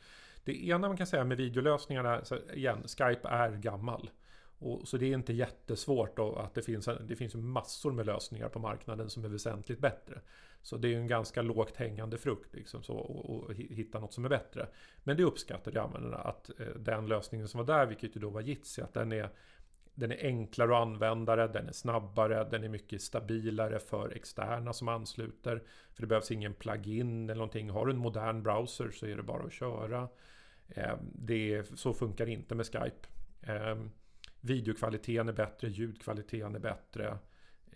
[0.44, 2.22] Det ena man kan säga med videolösningarna,
[2.54, 4.10] igen, Skype är gammal.
[4.58, 8.48] Och, så det är inte jättesvårt då att det finns, det finns massor med lösningar
[8.48, 10.20] på marknaden som är väsentligt bättre.
[10.68, 14.12] Så det är ju en ganska lågt hängande frukt liksom, så, och, och hitta något
[14.12, 14.68] som är bättre.
[15.04, 18.40] Men det uppskattade användarna att eh, den lösningen som var där, vilket ju då var
[18.40, 19.30] Jitsi, att den är
[19.94, 24.88] den är enklare att använda, den är snabbare, den är mycket stabilare för externa som
[24.88, 25.62] ansluter.
[25.94, 27.70] För det behövs ingen plugin eller någonting.
[27.70, 30.08] Har du en modern browser så är det bara att köra.
[30.68, 33.08] Eh, det, så funkar det inte med Skype.
[33.42, 33.76] Eh,
[34.40, 37.18] videokvaliteten är bättre, ljudkvaliteten är bättre.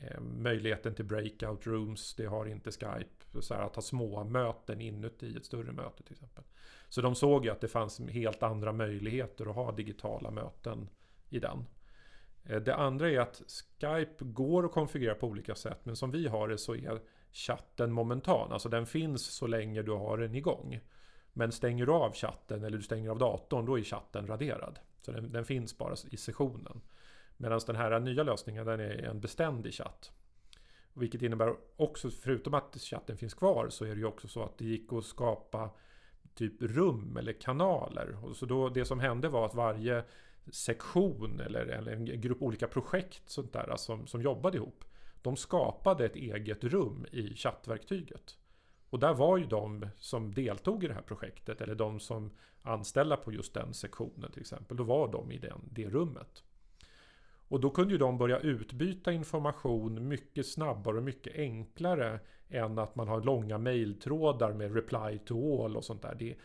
[0.03, 3.41] Eh, möjligheten till breakout rooms, det har inte Skype.
[3.41, 6.45] Så här, att ha små möten inuti ett större möte till exempel.
[6.88, 10.88] Så de såg ju att det fanns helt andra möjligheter att ha digitala möten
[11.29, 11.65] i den.
[12.45, 13.43] Eh, det andra är att
[13.81, 17.01] Skype går att konfigurera på olika sätt men som vi har det så är
[17.33, 18.53] chatten momentan.
[18.53, 20.81] Alltså den finns så länge du har den igång.
[21.33, 24.79] Men stänger du av chatten eller du stänger av datorn då är chatten raderad.
[25.03, 26.81] Så den, den finns bara i sessionen.
[27.37, 30.12] Medan den här nya lösningen den är en beständig chatt.
[30.95, 34.59] Vilket innebär också, förutom att chatten finns kvar, så är det ju också så att
[34.59, 35.71] det gick att skapa
[36.35, 38.25] typ rum eller kanaler.
[38.25, 40.05] Och så då, det som hände var att varje
[40.51, 44.85] sektion eller, eller en grupp olika projekt sånt där, alltså, som, som jobbade ihop.
[45.23, 48.38] De skapade ett eget rum i chattverktyget.
[48.90, 52.31] Och där var ju de som deltog i det här projektet, eller de som
[52.62, 56.45] anställda på just den sektionen till exempel, då var de i den, det rummet.
[57.53, 62.97] Och då kunde ju de börja utbyta information mycket snabbare och mycket enklare än att
[62.97, 66.15] man har långa mejltrådar med reply to all och sånt där.
[66.19, 66.37] Det,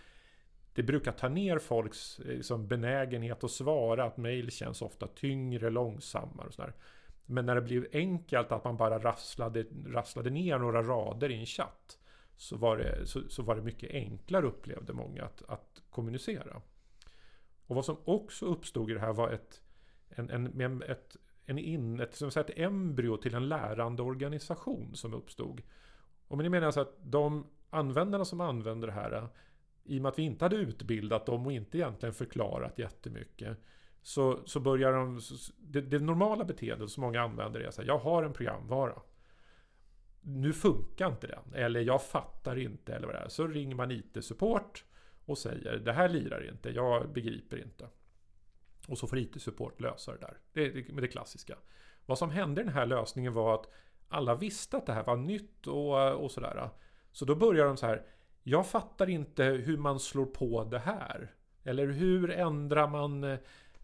[0.73, 6.47] det brukar ta ner folks liksom, benägenhet att svara, att mejl känns ofta tyngre, långsammare
[6.47, 6.73] och sådär.
[7.25, 11.45] Men när det blev enkelt att man bara rasslade, rasslade ner några rader i en
[11.45, 11.97] chatt
[12.35, 16.61] så var det, så, så var det mycket enklare upplevde många att, att kommunicera.
[17.67, 19.61] Och vad som också uppstod i det här var ett
[20.09, 21.15] en, en, ett,
[21.45, 25.61] en in, ett, som sagt, ett embryo till en lärande organisation som uppstod.
[26.27, 29.27] Och det menar alltså att de användarna som använder det här,
[29.83, 33.57] i och med att vi inte hade utbildat dem och inte egentligen förklarat jättemycket,
[34.01, 35.19] så, så börjar de...
[35.57, 39.01] Det, det normala beteendet som många använder är att jag har en programvara.
[40.21, 43.29] Nu funkar inte den, eller jag fattar inte, eller vad det är.
[43.29, 44.83] Så ringer man IT-support
[45.25, 47.87] och säger, det här lirar inte, jag begriper inte.
[48.87, 50.37] Och så får IT-support lösa det där.
[50.53, 51.57] Det är det, det klassiska.
[52.05, 53.71] Vad som hände i den här lösningen var att
[54.09, 56.69] alla visste att det här var nytt och, och sådär.
[57.11, 58.05] Så då börjar de så här.
[58.43, 61.33] Jag fattar inte hur man slår på det här.
[61.63, 63.39] Eller hur ändrar man eh,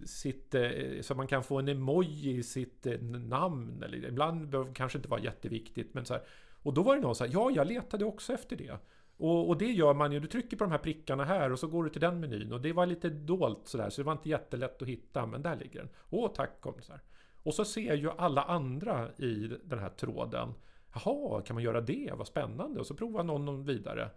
[0.06, 3.84] sitt, eh, så man kan få en emoji i sitt eh, namn.
[3.84, 5.94] Eller ibland behöver det kanske inte vara jätteviktigt.
[5.94, 6.24] Men så här.
[6.64, 8.78] Och då var det någon så här, ja jag letade också efter det.
[9.18, 11.68] Och, och, det gör man ju, du trycker på de här prickarna här och så
[11.68, 12.54] går du till den menyn.
[12.54, 15.26] Och det var lite dolt sådär, så det var inte jättelätt att hitta.
[15.26, 15.90] Men där ligger den.
[16.10, 17.00] Åh tack kompisar.
[17.44, 20.54] Och så ser ju alla andra i den här tråden.
[20.94, 22.12] Jaha, kan man göra det?
[22.16, 22.80] Vad spännande.
[22.80, 24.10] Och så provar någon vidare.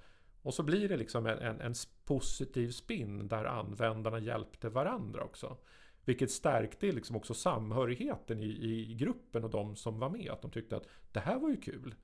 [0.42, 5.56] Och så blir det liksom en, en, en positiv spin där användarna hjälpte varandra också.
[6.04, 10.30] Vilket stärkte liksom också samhörigheten i, i gruppen och de som var med.
[10.30, 11.94] Att de tyckte att det här var ju kul.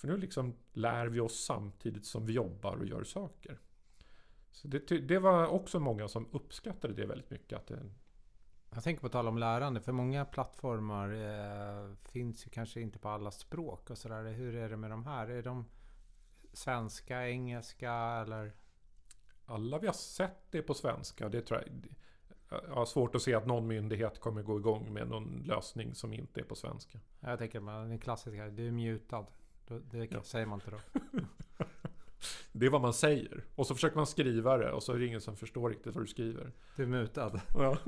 [0.00, 3.58] För nu liksom lär vi oss samtidigt som vi jobbar och gör saker.
[4.50, 7.58] Så det, det var också många som uppskattade det väldigt mycket.
[7.58, 7.90] Att det...
[8.70, 13.08] Jag tänker på tal om lärande, för många plattformar eh, finns ju kanske inte på
[13.08, 14.32] alla språk och sådär.
[14.32, 15.28] Hur är det med de här?
[15.28, 15.64] Är de
[16.52, 18.52] svenska, engelska eller?
[19.44, 21.28] Alla vi har sett det på svenska.
[21.28, 21.96] Det tror jag,
[22.68, 26.12] jag har svårt att se att någon myndighet kommer gå igång med någon lösning som
[26.12, 26.98] inte är på svenska.
[27.20, 29.26] Jag tänker på den klassiska, du är mutad.
[29.78, 30.22] Det ja.
[30.22, 30.78] säger man inte då.
[32.52, 33.44] det är vad man säger.
[33.54, 36.04] Och så försöker man skriva det och så är det ingen som förstår riktigt vad
[36.04, 36.52] du skriver.
[36.76, 37.40] Du är mutad.
[37.54, 37.78] Ja,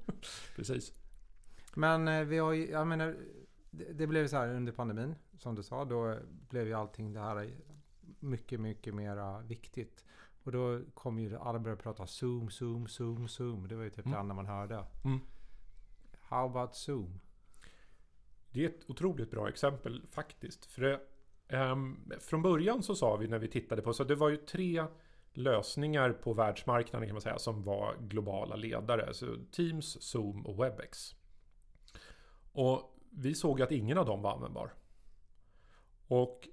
[0.56, 0.92] precis.
[1.74, 3.16] Men eh, vi har ju, jag menar,
[3.70, 5.14] det, det blev så här under pandemin.
[5.38, 6.16] Som du sa, då
[6.48, 7.50] blev ju allting det här
[8.20, 10.04] mycket, mycket mera viktigt.
[10.42, 13.68] Och då kom ju alla började prata Zoom, Zoom, Zoom, Zoom.
[13.68, 14.12] Det var ju typ mm.
[14.12, 14.84] det enda man hörde.
[15.04, 15.20] Mm.
[16.20, 17.20] How about Zoom?
[18.50, 20.66] Det är ett otroligt bra exempel faktiskt.
[20.66, 21.00] För det,
[21.48, 24.84] um, från början så sa vi när vi tittade på, så det var ju tre
[25.32, 29.14] lösningar på världsmarknaden kan man säga som var globala ledare.
[29.14, 31.14] Så Teams, Zoom och Webex.
[32.52, 34.72] Och vi såg att ingen av dem var användbar.
[36.06, 36.48] Och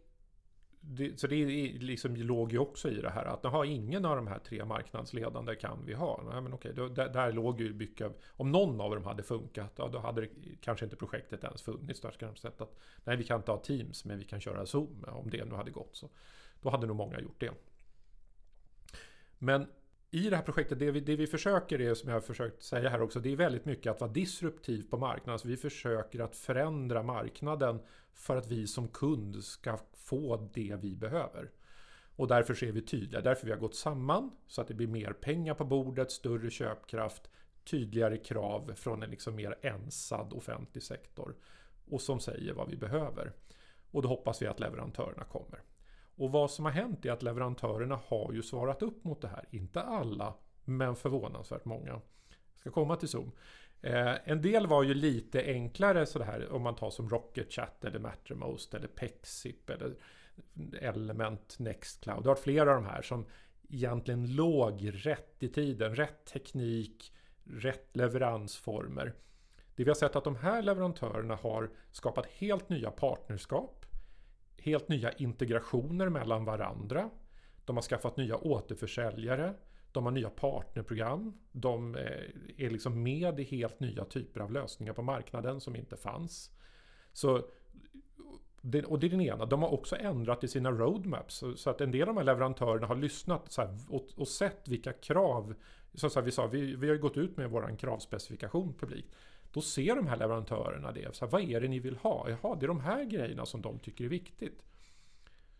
[0.87, 1.45] det, så det
[1.79, 5.55] liksom låg ju också i det här att ha ingen av de här tre marknadsledande
[5.55, 6.23] kan vi ha.
[6.31, 9.23] Nej, men okej, då, där, där låg ju mycket av, om någon av dem hade
[9.23, 10.29] funkat, ja, då hade det,
[10.61, 12.01] kanske inte projektet ens funnits.
[12.01, 14.65] Där skulle de sett att nej, vi kan inte ha Teams, men vi kan köra
[14.65, 15.95] Zoom om det nu hade gått.
[15.95, 16.09] Så
[16.61, 17.51] då hade nog många gjort det.
[19.37, 19.67] Men
[20.11, 22.89] i det här projektet, det vi, det vi försöker är, som jag har försökt säga
[22.89, 25.33] här också, det är väldigt mycket att vara disruptiv på marknaden.
[25.33, 27.79] Alltså vi försöker att förändra marknaden
[28.13, 31.51] för att vi som kund ska få det vi behöver.
[32.15, 35.13] Och därför är vi tydliga, därför vi har gått samman så att det blir mer
[35.13, 37.29] pengar på bordet, större köpkraft,
[37.63, 41.35] tydligare krav från en liksom mer ensad offentlig sektor.
[41.89, 43.31] Och som säger vad vi behöver.
[43.91, 45.61] Och då hoppas vi att leverantörerna kommer.
[46.15, 49.45] Och vad som har hänt är att leverantörerna har ju svarat upp mot det här.
[49.51, 50.33] Inte alla,
[50.65, 51.91] men förvånansvärt många.
[51.91, 53.31] Jag ska komma till Zoom.
[53.81, 57.99] Eh, en del var ju lite enklare sådär om man tar som Rocket Chat eller
[57.99, 59.95] Mattermost eller Pexip eller
[60.81, 62.23] Element Nextcloud.
[62.23, 63.25] Det har flera av de här som
[63.69, 65.95] egentligen låg rätt i tiden.
[65.95, 69.13] Rätt teknik, rätt leveransformer.
[69.75, 73.84] Det vi har sett att de här leverantörerna har skapat helt nya partnerskap.
[74.65, 77.09] Helt nya integrationer mellan varandra.
[77.65, 79.53] De har skaffat nya återförsäljare.
[79.91, 81.33] De har nya partnerprogram.
[81.51, 85.97] De eh, är liksom med i helt nya typer av lösningar på marknaden som inte
[85.97, 86.51] fanns.
[87.13, 87.35] Så,
[88.85, 89.45] och det är den ena.
[89.45, 91.43] De har också ändrat i sina roadmaps.
[91.55, 93.57] Så att en del av de här leverantörerna har lyssnat
[93.89, 95.55] och, och sett vilka krav.
[95.93, 99.15] Så vi sa, vi, vi har gått ut med vår kravspecifikation publikt.
[99.55, 101.15] Då ser de här leverantörerna det.
[101.15, 102.29] Så här, vad är det ni vill ha?
[102.29, 104.63] Jaha, det är de här grejerna som de tycker är viktigt.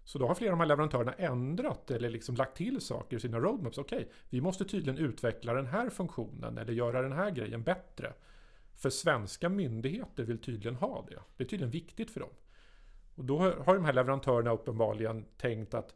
[0.04, 3.20] Så då har flera av de här leverantörerna ändrat eller liksom lagt till saker i
[3.20, 3.78] sina roadmaps.
[3.78, 8.14] Okej, okay, vi måste tydligen utveckla den här funktionen eller göra den här grejen bättre.
[8.74, 11.20] För svenska myndigheter vill tydligen ha det.
[11.38, 12.34] Det är tydligen viktigt för dem.
[13.16, 15.96] Och då har de här leverantörerna uppenbarligen tänkt att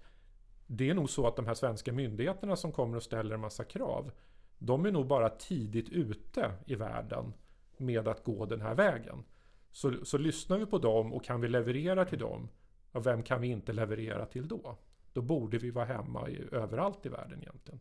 [0.67, 3.63] det är nog så att de här svenska myndigheterna som kommer och ställer en massa
[3.63, 4.11] krav.
[4.57, 7.33] De är nog bara tidigt ute i världen
[7.79, 9.23] med att gå den här vägen.
[9.71, 12.49] Så, så lyssnar vi på dem och kan vi leverera till dem
[12.91, 14.77] och vem kan vi inte leverera till då?
[15.13, 17.79] Då borde vi vara hemma i, överallt i världen egentligen.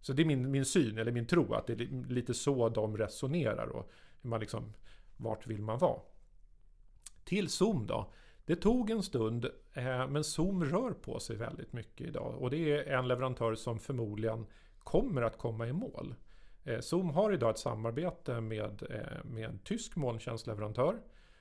[0.00, 2.96] Så det är min, min syn, eller min tro, att det är lite så de
[2.96, 3.66] resonerar.
[3.66, 4.72] Och man liksom,
[5.16, 6.00] vart vill man vara?
[7.24, 8.12] Till Zoom då.
[8.44, 12.34] Det tog en stund, eh, men Zoom rör på sig väldigt mycket idag.
[12.42, 14.46] Och det är en leverantör som förmodligen
[14.78, 16.14] kommer att komma i mål.
[16.64, 21.00] Eh, Zoom har idag ett samarbete med, eh, med en tysk molntjänstleverantör.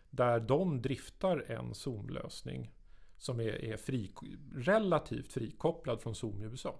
[0.09, 2.71] Där de driftar en Zoom-lösning
[3.17, 4.11] som är, är fri,
[4.55, 6.79] relativt frikopplad från Zoom i USA.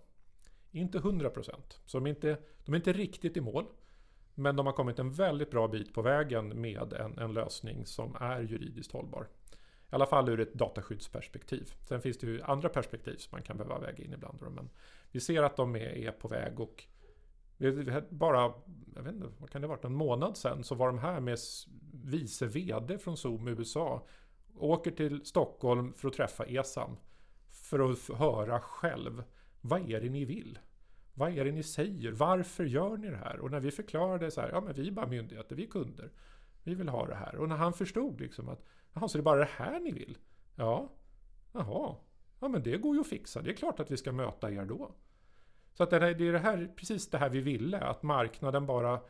[0.72, 1.82] Inte 100%.
[1.86, 3.66] Så de är inte, de är inte riktigt i mål.
[4.36, 8.16] Men de har kommit en väldigt bra bit på vägen med en, en lösning som
[8.20, 9.28] är juridiskt hållbar.
[9.92, 11.74] I alla fall ur ett dataskyddsperspektiv.
[11.88, 14.42] Sen finns det ju andra perspektiv som man kan behöva väga in ibland.
[14.42, 14.70] Men
[15.12, 16.84] vi ser att de är, är på väg och
[18.10, 18.54] bara,
[18.95, 21.19] jag vet inte, vad kan det ha varit, en månad sedan så var de här
[21.19, 21.38] med
[21.93, 24.08] vice VD från Zoom i USA.
[24.56, 26.97] Åker till Stockholm för att träffa ESAM.
[27.50, 29.24] För att höra själv,
[29.62, 30.60] vad är det ni vill?
[31.13, 32.12] Vad är det ni säger?
[32.12, 33.39] Varför gör ni det här?
[33.39, 36.12] Och när vi förklarade så här, ja men vi är bara myndigheter, vi är kunder.
[36.63, 37.36] Vi vill ha det här.
[37.36, 40.17] Och när han förstod liksom att, jaha, så det är bara det här ni vill?
[40.56, 40.89] Ja,
[41.52, 41.95] jaha.
[42.39, 44.65] Ja men det går ju att fixa, det är klart att vi ska möta er
[44.65, 44.95] då.
[45.74, 49.02] Så att det är det här, precis det här vi ville, att marknaden bara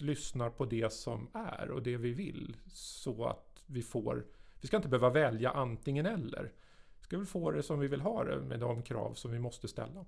[0.00, 2.56] lyssnar på det som är och det vi vill.
[2.72, 4.26] Så att vi får,
[4.60, 6.52] vi ska inte behöva välja antingen eller.
[6.98, 9.38] Vi ska väl få det som vi vill ha det med de krav som vi
[9.38, 10.04] måste ställa.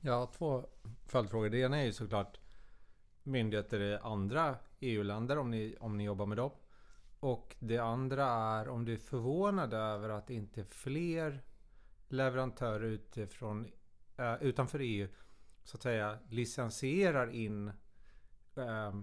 [0.00, 0.66] Ja, två
[1.06, 1.48] följdfrågor.
[1.48, 2.40] Det ena är ju såklart
[3.22, 6.50] myndigheter i andra EU-länder om ni, om ni jobbar med dem.
[7.20, 11.42] Och det andra är om du är förvånad över att inte fler
[12.08, 13.70] leverantörer utifrån,
[14.20, 15.08] eh, utanför EU
[15.64, 17.68] så att säga licensierar in
[18.56, 19.00] eh,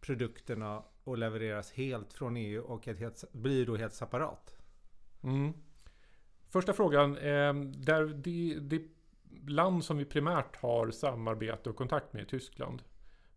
[0.00, 4.56] produkterna och levereras helt från EU och helt, blir då helt separat.
[5.22, 5.52] Mm.
[6.48, 7.16] Första frågan.
[7.16, 8.82] Eh, där det, det
[9.46, 12.82] land som vi primärt har samarbete och kontakt med är Tyskland.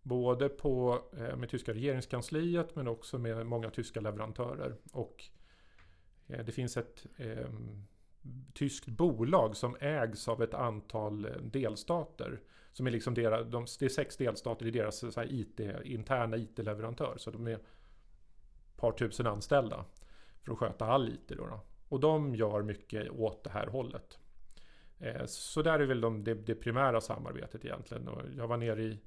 [0.02, 4.76] Både på, eh, med tyska regeringskansliet men också med många tyska leverantörer.
[4.92, 5.24] Och
[6.28, 7.50] eh, det finns ett eh,
[8.54, 12.42] tyskt bolag som ägs av ett antal eh, delstater.
[12.72, 16.38] Som är liksom deras, de, det är sex delstater i deras så här, IT, interna
[16.38, 17.14] IT-leverantör.
[17.18, 17.66] Så de är ett
[18.78, 19.86] par tusen anställda
[20.42, 21.28] för att sköta all IT.
[21.28, 21.60] Då, då.
[21.90, 24.20] Och de gör mycket åt det här hållet.
[25.00, 28.08] Eh, så där är väl de, det, det primära samarbetet egentligen.
[28.08, 29.00] Och jag var nere i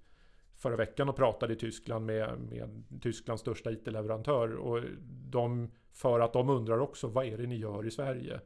[0.56, 4.54] förra veckan och pratade i Tyskland med, med Tysklands största IT-leverantör.
[4.54, 4.80] Och
[5.30, 8.40] de, för att de undrar också vad är det ni gör i Sverige?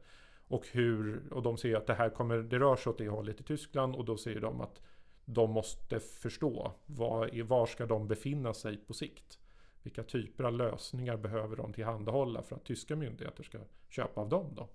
[0.49, 3.39] Och, hur, och de ser att det här kommer, det rör sig åt det hållet
[3.39, 4.81] i Tyskland och då säger de att
[5.25, 9.39] de måste förstå var, var ska de befinna sig på sikt?
[9.83, 13.59] Vilka typer av lösningar behöver de tillhandahålla för att tyska myndigheter ska
[13.89, 14.69] köpa av dem då?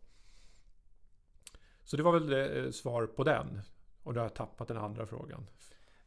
[1.83, 3.61] Så det var väl eh, svar på den.
[4.03, 5.47] Och då har jag tappat den andra frågan.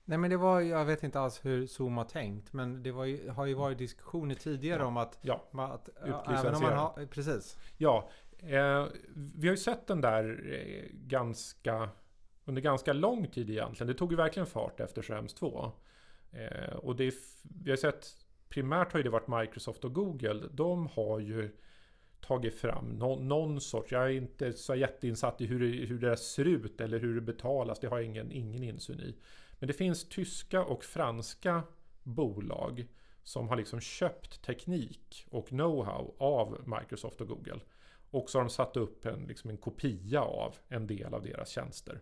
[0.05, 2.53] Nej men det var, jag vet inte alls hur Zoom har tänkt.
[2.53, 4.87] Men det ju, har ju varit diskussioner tidigare ja.
[4.87, 5.19] om att...
[5.21, 5.89] Ja, att
[6.27, 7.57] även om man har, Precis.
[7.77, 11.89] Ja, eh, vi har ju sett den där eh, ganska...
[12.45, 13.87] Under ganska lång tid egentligen.
[13.87, 15.71] Det tog ju verkligen fart efter Schrems 2.
[16.31, 17.13] Eh, och det,
[17.63, 18.07] vi har sett...
[18.49, 20.47] Primärt har ju det varit Microsoft och Google.
[20.51, 21.51] De har ju
[22.21, 26.17] tagit fram någon, någon sorts, jag är inte så jätteinsatt i hur det, hur det
[26.17, 29.15] ser ut eller hur det betalas, det har jag ingen, ingen insyn i.
[29.59, 31.63] Men det finns tyska och franska
[32.03, 32.87] bolag
[33.23, 37.59] som har liksom köpt teknik och know-how av Microsoft och Google.
[38.11, 41.49] Och så har de satt upp en, liksom en kopia av en del av deras
[41.49, 42.01] tjänster.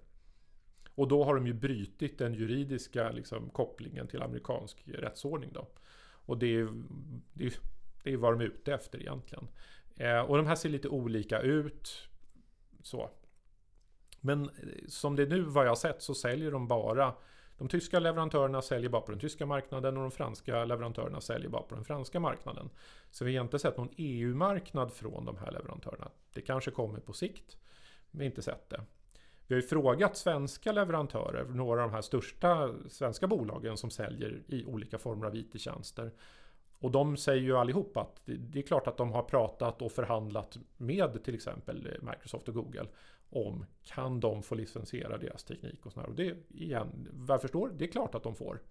[0.95, 5.53] Och då har de ju brytit den juridiska liksom, kopplingen till amerikansk rättsordning.
[5.53, 5.67] Då.
[6.25, 6.69] Och det är,
[7.33, 7.53] det, är,
[8.03, 9.47] det är vad de är ute efter egentligen.
[9.95, 12.07] Eh, och de här ser lite olika ut.
[12.81, 13.09] Så.
[14.21, 14.49] Men eh,
[14.87, 17.15] som det är nu vad jag har sett så säljer de bara
[17.57, 21.61] de tyska leverantörerna säljer bara på den tyska marknaden och de franska leverantörerna säljer bara
[21.61, 22.69] på den franska marknaden.
[23.11, 26.09] Så vi har inte sett någon EU-marknad från de här leverantörerna.
[26.33, 27.57] Det kanske kommer på sikt.
[28.11, 28.81] Vi har inte sett det.
[29.47, 34.43] Vi har ju frågat svenska leverantörer, några av de här största svenska bolagen som säljer
[34.47, 36.11] i olika former av IT-tjänster.
[36.79, 40.57] Och de säger ju allihop att det är klart att de har pratat och förhandlat
[40.77, 42.87] med till exempel Microsoft och Google
[43.35, 46.07] om kan de få licensiera deras teknik och sådär.
[46.07, 48.61] Och det igen, vad jag förstår, det är klart att de får.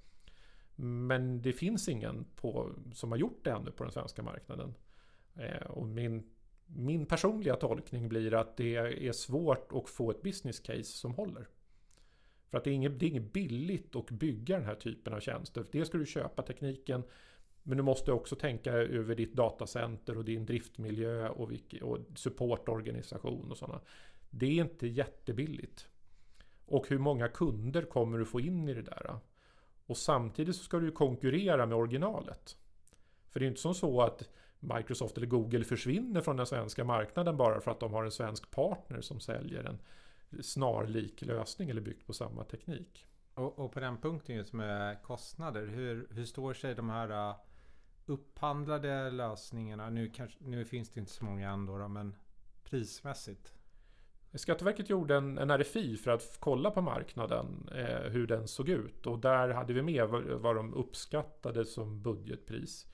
[0.76, 4.74] Men det finns ingen på, som har gjort det ännu på den svenska marknaden.
[5.34, 6.30] Eh, och min,
[6.66, 11.48] min personliga tolkning blir att det är svårt att få ett business case som håller.
[12.50, 15.20] För att det är inget, det är inget billigt att bygga den här typen av
[15.20, 15.66] tjänster.
[15.72, 17.02] Dels ska du köpa tekniken
[17.66, 21.52] men du måste också tänka över ditt datacenter och din driftmiljö och,
[21.82, 23.80] och supportorganisation och sådana.
[24.36, 25.88] Det är inte jättebilligt.
[26.66, 29.18] Och hur många kunder kommer du få in i det där?
[29.86, 32.56] Och samtidigt så ska du konkurrera med originalet.
[33.30, 34.28] För det är inte som så att
[34.60, 38.50] Microsoft eller Google försvinner från den svenska marknaden bara för att de har en svensk
[38.50, 39.78] partner som säljer en
[40.42, 43.06] snarlik lösning eller byggt på samma teknik.
[43.34, 47.36] Och, och på den punkten just med kostnader, hur, hur står sig de här äh,
[48.06, 49.90] upphandlade lösningarna?
[49.90, 52.14] Nu, kanske, nu finns det inte så många ändå men
[52.64, 53.54] prismässigt?
[54.34, 59.06] Skatteverket gjorde en, en RFI för att kolla på marknaden eh, hur den såg ut
[59.06, 62.86] och där hade vi med vad, vad de uppskattade som budgetpris.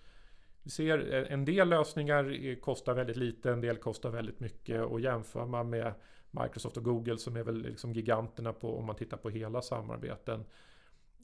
[0.63, 4.83] Vi ser eh, en del lösningar eh, kostar väldigt lite, en del kostar väldigt mycket
[4.83, 5.93] och jämför man med
[6.31, 10.45] Microsoft och Google som är väl liksom giganterna på om man tittar på hela samarbeten.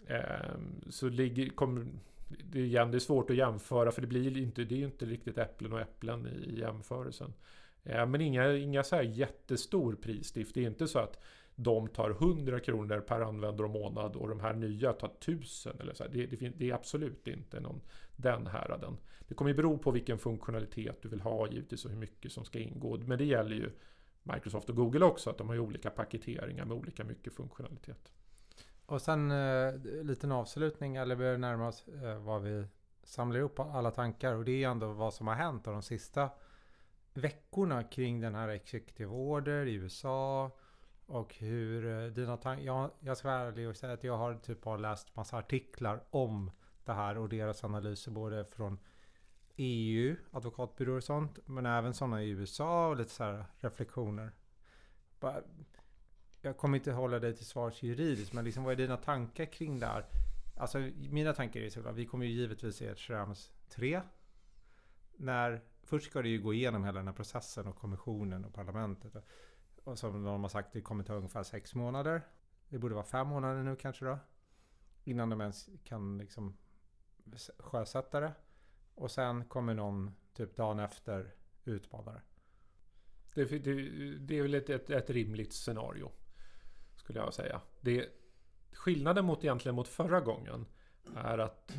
[0.07, 0.57] Eh,
[0.91, 4.83] så ligger, kom, det, igen, det är svårt att jämföra för det blir inte, det
[4.83, 7.33] är inte riktigt äpplen och äpplen i jämförelsen.
[7.87, 10.55] Eh, men inga, inga så här jättestor prisstift.
[10.55, 11.21] Det är inte så att
[11.55, 15.95] de tar 100 kronor per användare och månad och de här nya tar 1000 eller
[15.95, 16.05] så.
[16.05, 17.81] Det, det, det, är absolut inte någon,
[18.17, 18.97] den häraden.
[19.29, 22.45] Det kommer ju bero på vilken funktionalitet du vill ha givetvis och hur mycket som
[22.45, 22.99] ska ingå.
[22.99, 23.71] Men det gäller ju
[24.23, 28.13] Microsoft och Google också att de har ju olika paketeringar med olika mycket funktionalitet.
[28.87, 32.67] Och sen eh, liten avslutning eller börjar närma oss eh, vad vi
[33.05, 35.83] samlar ihop alla tankar och det är ju ändå vad som har hänt av de
[35.83, 36.31] sista
[37.17, 40.51] veckorna kring den här Executive Order i USA
[41.07, 42.65] och hur eh, dina tankar...
[42.65, 46.05] Jag, jag ska vara ärlig och säga att jag har typ bara läst massa artiklar
[46.11, 46.51] om
[46.85, 48.79] det här och deras analyser både från
[49.57, 54.33] EU, advokatbyråer och sånt, men även sådana i USA och lite så här reflektioner.
[56.43, 59.81] Jag kommer inte hålla dig till svars juridiskt, men liksom vad är dina tankar kring
[59.81, 60.07] det här?
[60.57, 64.01] Alltså mina tankar är såklart, vi kommer ju givetvis se ett Schrems 3.
[65.17, 69.17] När, först ska det ju gå igenom hela den här processen och kommissionen och parlamentet.
[69.85, 72.23] Och som de har sagt, det kommer ta ungefär sex månader.
[72.69, 74.19] Det borde vara fem månader nu kanske då.
[75.05, 76.57] Innan de ens kan liksom
[77.59, 78.33] sjösätta det.
[78.95, 81.35] Och sen kommer någon typ dagen efter
[81.65, 82.23] utmanare.
[83.35, 83.75] Det, det,
[84.19, 86.11] det är väl ett, ett, ett, rimligt scenario.
[86.97, 87.61] Skulle jag säga.
[87.81, 88.09] Det,
[88.73, 90.67] skillnaden mot egentligen mot förra gången
[91.17, 91.73] är att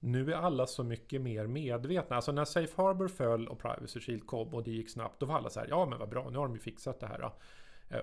[0.00, 2.16] nu är alla så mycket mer medvetna.
[2.16, 5.20] Alltså när Safe Harbor föll och Privacy Shield kom och det gick snabbt.
[5.20, 7.06] Då var alla så här, ja men vad bra, nu har de ju fixat det
[7.06, 7.18] här.
[7.18, 7.32] Då.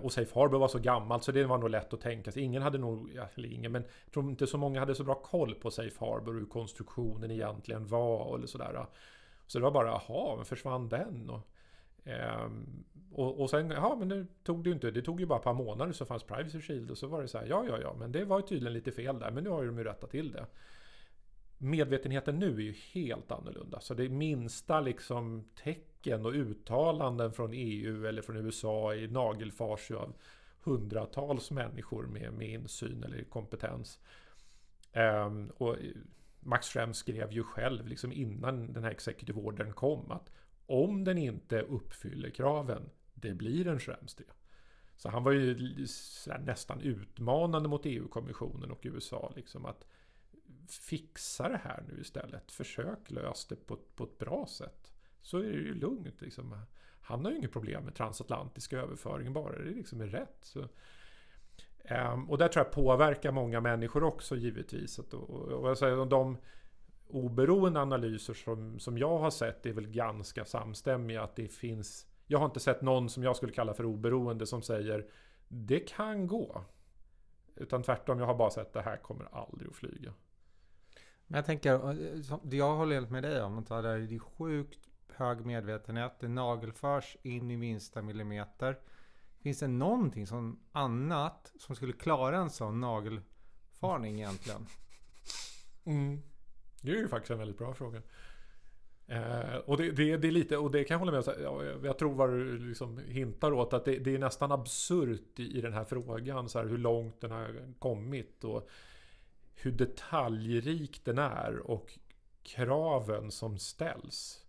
[0.02, 2.44] och Safe Harbor var så gammalt så det var nog lätt att tänka sig.
[2.44, 5.56] Ingen hade nog, eller ingen, men jag tror inte så många hade så bra koll
[5.56, 8.86] på Safe Harbor och hur konstruktionen egentligen var eller sådär.
[9.48, 11.30] Så det var bara, jaha, men försvann den?
[11.30, 11.48] Och,
[12.04, 12.84] ehm,
[13.14, 15.44] och, och sen, ja men nu tog det ju inte, det tog ju bara ett
[15.44, 17.96] par månader så fanns Privacy Shield och så var det så här, ja ja ja,
[18.00, 20.10] men det var ju tydligen lite fel där, men nu har ju de ju rättat
[20.12, 20.46] till det
[21.58, 23.80] medvetenheten nu är ju helt annorlunda.
[23.80, 30.14] Så det minsta liksom tecken och uttalanden från EU eller från USA i nagelfars av
[30.64, 34.00] hundratals människor med, med insyn eller kompetens.
[34.94, 35.76] Um, och
[36.40, 40.32] Max Schrems skrev ju själv liksom innan den här executive ordern kom att
[40.66, 44.24] om den inte uppfyller kraven, det blir en Schrems det.
[44.98, 45.86] Så han var ju
[46.46, 49.34] nästan utmanande mot EU-kommissionen och USA.
[49.36, 49.86] Liksom att
[50.72, 52.52] fixa det här nu istället.
[52.52, 54.94] Försök lösa det på, på ett bra sätt.
[55.22, 56.22] Så är det ju lugnt.
[56.22, 56.56] Liksom.
[57.02, 60.38] Han har ju inget problem med transatlantisk överföring, bara det liksom är rätt.
[60.42, 60.60] Så,
[61.90, 65.00] um, och där tror jag påverkar många människor också givetvis.
[65.00, 66.38] Att, och, och jag säger, de
[67.08, 71.24] oberoende analyser som, som jag har sett är väl ganska samstämmiga.
[71.24, 72.08] Att det finns...
[72.28, 75.10] Jag har inte sett någon som jag skulle kalla för oberoende som säger
[75.48, 76.64] det kan gå.
[77.56, 80.14] Utan tvärtom, jag har bara sett att det här kommer aldrig att flyga.
[81.28, 84.80] Men jag tänker, eh, det jag håller helt med dig om, att det är sjukt
[85.14, 86.20] hög medvetenhet.
[86.20, 88.80] Det nagelförs in i minsta millimeter.
[89.42, 94.66] Finns det någonting som annat som skulle klara en sån nagelfarning egentligen?
[95.86, 96.22] Mm.
[96.82, 98.02] Det är ju faktiskt en väldigt bra fråga.
[99.08, 101.66] Eh, och det, det, det, är lite, och det kan jag hålla med om.
[101.66, 105.58] Jag, jag tror vad du liksom hintar åt att det, det är nästan absurt i,
[105.58, 106.50] i, den här frågan.
[106.50, 108.44] Så här, hur långt den har kommit.
[108.44, 108.70] Och
[109.62, 112.00] hur detaljrik den är och
[112.44, 114.46] kraven som ställs.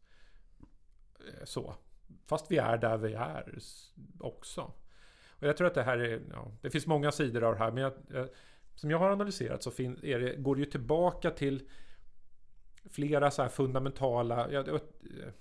[1.20, 1.74] Eh, så.
[2.26, 3.59] Fast vi är där vi är
[4.20, 4.72] också.
[5.30, 7.70] Och jag tror att det här är, ja, det finns många sidor av det här,
[7.70, 7.92] men jag,
[8.74, 11.68] som jag har analyserat så fin, är det, går det ju tillbaka till
[12.90, 15.32] flera så här fundamentala, jag, jag, eh,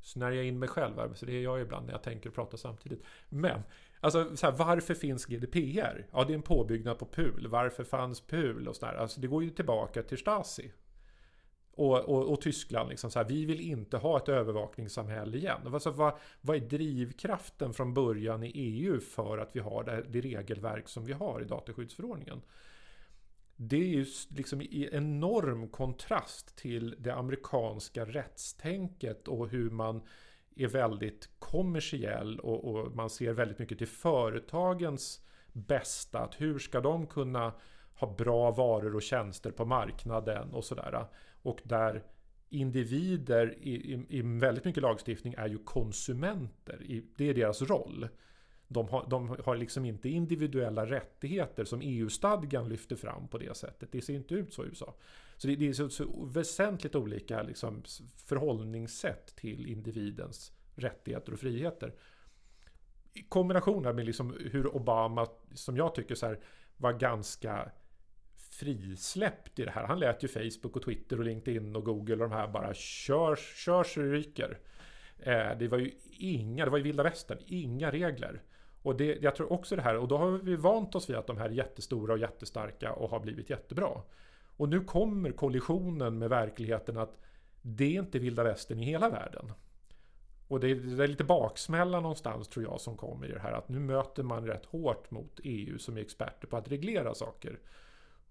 [0.00, 2.34] snärjar jag in mig själv här, så det är jag ibland när jag tänker och
[2.34, 3.04] pratar samtidigt.
[3.28, 3.62] Men
[4.02, 6.06] Alltså så här, varför finns GDPR?
[6.12, 7.46] Ja, det är en påbyggnad på PUL.
[7.48, 8.94] Varför fanns PUL och sådär?
[8.94, 10.72] Alltså det går ju tillbaka till Stasi.
[11.74, 15.60] Och, och, och, Tyskland, liksom så här, vi vill inte ha ett övervakningssamhälle igen.
[15.66, 20.20] Alltså, vad, vad är drivkraften från början i EU för att vi har det, det
[20.20, 22.42] regelverk som vi har i dataskyddsförordningen?
[23.56, 30.02] det är ju liksom i enorm kontrast till det amerikanska rättstänket och hur man
[30.56, 36.18] är väldigt kommersiell och, och, man ser väldigt mycket till företagens bästa.
[36.18, 37.52] Att hur ska de kunna
[37.94, 41.06] ha bra varor och tjänster på marknaden och sådär.
[41.42, 42.02] Och där
[42.48, 46.82] individer i, i, i väldigt mycket lagstiftning är ju konsumenter.
[46.82, 48.08] I, det är deras roll.
[48.68, 53.92] De har, de har liksom inte individuella rättigheter som EU-stadgan lyfter fram på det sättet.
[53.92, 54.94] Det ser inte ut så i USA.
[55.42, 57.82] Så det, det är så, så, väsentligt olika liksom,
[58.16, 61.94] förhållningssätt till individens rättigheter och friheter.
[63.12, 66.40] I kombination med liksom hur Obama, som jag tycker så här,
[66.76, 67.70] var ganska
[68.36, 69.86] frisläppt i det här.
[69.86, 73.36] Han lät ju Facebook och Twitter och LinkedIn och Google och de här bara kör,
[73.36, 74.58] kör så det ryker.
[75.18, 78.42] Eh, det var ju inga, det var ju vilda västern, inga regler.
[78.82, 81.26] Och det, jag tror också det här, och då har vi vant oss vid att
[81.26, 84.02] de här är jättestora och jättestarka och har blivit jättebra.
[84.62, 87.18] Och nu kommer kollisionen med verkligheten att
[87.62, 89.52] det är inte vilda västern i hela världen.
[90.48, 93.52] Och det är, det är, lite baksmälla någonstans tror jag som kommer i det här
[93.52, 97.58] att nu möter man rätt hårt mot EU som är experter på att reglera saker.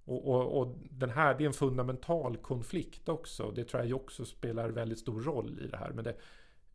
[0.06, 3.52] Och, och, och, den här, det är en fundamental konflikt också.
[3.52, 5.92] Det tror jag också spelar väldigt stor roll i det här.
[5.92, 6.16] Men det,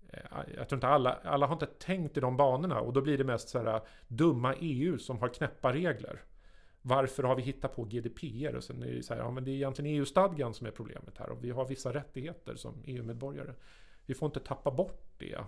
[0.09, 0.21] eh,
[0.57, 3.25] jag tror inte alla, alla har inte tänkt i de banorna och då blir det
[3.25, 6.23] mest så här dumma EU som har knäppa regler.
[6.89, 8.57] Varför har vi hittat på GDPR?
[8.57, 11.19] Och sen är det så här, ja men det är egentligen EU-stadgan som är problemet
[11.19, 13.55] här och vi har vissa rättigheter som EU-medborgare.
[14.07, 15.39] Vi får inte tappa bort det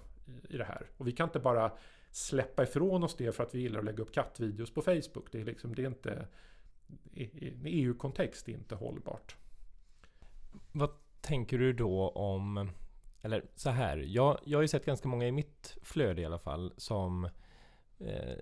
[0.49, 0.91] i, det här.
[0.97, 1.73] Och vi kan inte bara
[2.11, 5.33] släppa ifrån oss det för att vi gillar att lägga upp kattvideos på Facebook.
[5.33, 6.27] Det är liksom, det är inte
[7.13, 9.37] i en EU-kontext inte hållbart.
[10.73, 12.71] Vad tänker du då om,
[13.23, 16.39] eller så här, jag, jag har ju sett ganska många i mitt flöde i alla
[16.39, 17.25] fall som
[17.99, 18.39] eh,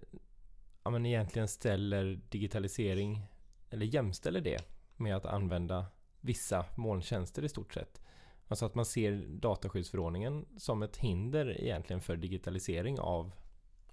[0.87, 3.27] ja, men egentligen ställer digitalisering,
[3.71, 4.65] eller jämställer det
[4.97, 5.87] med att använda
[6.21, 8.01] vissa molntjänster i stort sett.
[8.49, 13.27] Alltså att man ser dataskyddsförordningen som ett hinder egentligen för digitalisering av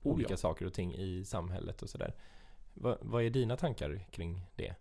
[0.02, 0.38] oh, olika ja.
[0.38, 2.16] saker och ting i samhället och sådär.
[2.74, 4.76] Va, vad är dina tankar kring det?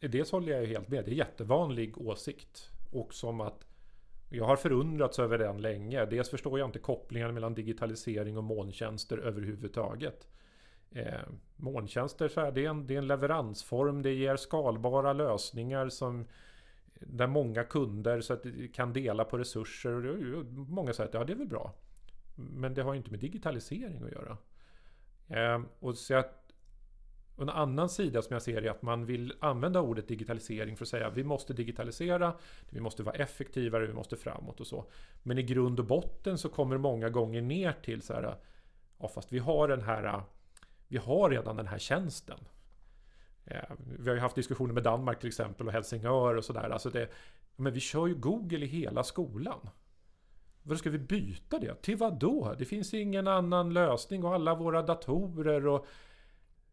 [0.00, 1.04] Dels håller jag helt med.
[1.04, 2.70] Det är jättevanlig åsikt.
[2.92, 3.66] Och som att
[4.28, 6.04] jag har förundrats över den länge.
[6.04, 10.28] Dels förstår jag inte kopplingen mellan digitalisering och molntjänster överhuvudtaget.
[10.94, 11.20] Eh,
[11.56, 14.02] molntjänster så här, det, är en, det är en leveransform.
[14.02, 16.24] Det ger skalbara lösningar som
[17.00, 20.34] där många kunder så att kan dela på resurser.
[20.34, 21.72] Och många säger att ja, det är väl bra.
[22.34, 24.36] Men det har ju inte med digitalisering att göra.
[25.28, 26.44] Eh, och så att
[27.38, 30.88] en annan sida som jag ser är att man vill använda ordet digitalisering för att
[30.88, 32.34] säga att vi måste digitalisera,
[32.70, 34.84] vi måste vara effektivare, vi måste framåt och så.
[35.22, 38.36] Men i grund och botten så kommer många gånger ner till så här,
[38.98, 40.22] ja fast vi har den här,
[40.88, 42.38] vi har redan den här tjänsten.
[43.44, 46.70] Eh, vi har ju haft diskussioner med Danmark till exempel och Helsingör och sådär.
[46.70, 47.08] Alltså det,
[47.56, 49.68] men vi kör ju Google i hela skolan.
[50.62, 51.82] Vad ska vi byta det?
[51.82, 52.54] Till vad då?
[52.58, 55.86] Det finns ingen annan lösning och alla våra datorer och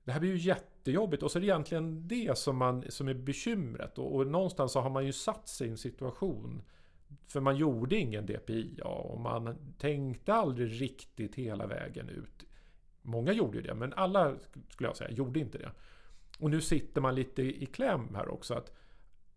[0.04, 3.14] det här blir ju jättejobbigt och så är det egentligen det som, man, som är
[3.14, 3.98] bekymret.
[3.98, 6.62] Och, och någonstans så har man ju satt sig i en situation
[7.28, 12.46] för man gjorde ingen DPIA och man tänkte aldrig riktigt hela vägen ut.
[13.02, 14.36] Många gjorde ju det, men alla
[14.70, 15.72] skulle jag säga gjorde inte det.
[16.40, 18.54] Och nu sitter man lite i kläm här också.
[18.54, 18.72] att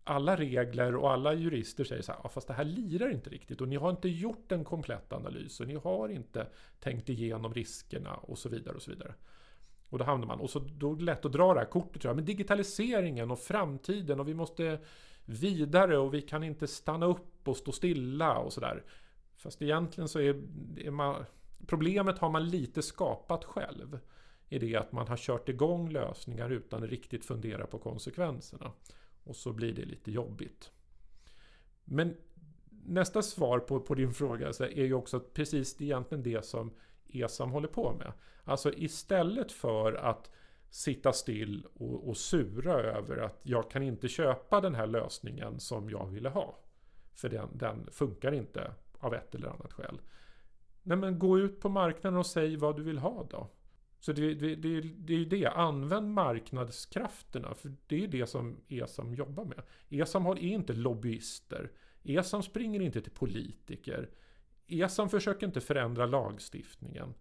[0.07, 3.61] alla regler och alla jurister säger så här, ja, fast det här lirar inte riktigt
[3.61, 6.47] och ni har inte gjort en komplett analys och ni har inte
[6.79, 9.13] tänkt igenom riskerna och så vidare och så vidare.
[9.89, 12.01] Och då hamnar man, och så då är det lätt att dra det här kortet,
[12.01, 12.15] tror jag.
[12.15, 14.79] men digitaliseringen och framtiden och vi måste
[15.25, 18.83] vidare och vi kan inte stanna upp och stå stilla och sådär.
[19.37, 20.41] Fast egentligen så är,
[20.77, 21.25] är man,
[21.67, 23.99] problemet har man lite skapat själv.
[24.49, 28.71] I det att man har kört igång lösningar utan att riktigt fundera på konsekvenserna.
[29.23, 30.71] Och så blir det lite jobbigt.
[31.83, 32.17] Men
[32.69, 36.73] nästa svar på, på din fråga är ju också precis egentligen det som
[37.07, 38.13] ESAM håller på med.
[38.43, 40.31] Alltså istället för att
[40.69, 45.89] sitta still och, och sura över att jag kan inte köpa den här lösningen som
[45.89, 46.59] jag ville ha.
[47.13, 50.01] För den, den funkar inte av ett eller annat skäl.
[50.87, 53.49] Nej men gå ut på marknaden och säg vad du vill ha då.
[53.99, 57.53] Så det, det, det, det är ju det, använd marknadskrafterna.
[57.53, 59.61] För det är ju det som ESAM jobbar med.
[59.89, 61.71] ESAM är inte lobbyister.
[62.03, 64.09] ESAM springer inte till politiker.
[64.67, 67.13] ESAM försöker inte förändra lagstiftningen.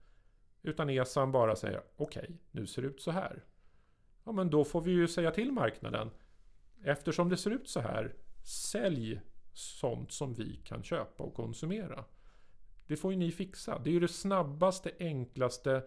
[0.62, 3.44] Utan ESAM bara säger okej, okay, nu ser det ut så här.
[4.24, 6.10] Ja men då får vi ju säga till marknaden.
[6.82, 9.20] Eftersom det ser ut så här, sälj
[9.52, 12.04] sånt som vi kan köpa och konsumera.
[12.86, 13.78] Det får ju ni fixa.
[13.78, 15.82] Det är ju det snabbaste, enklaste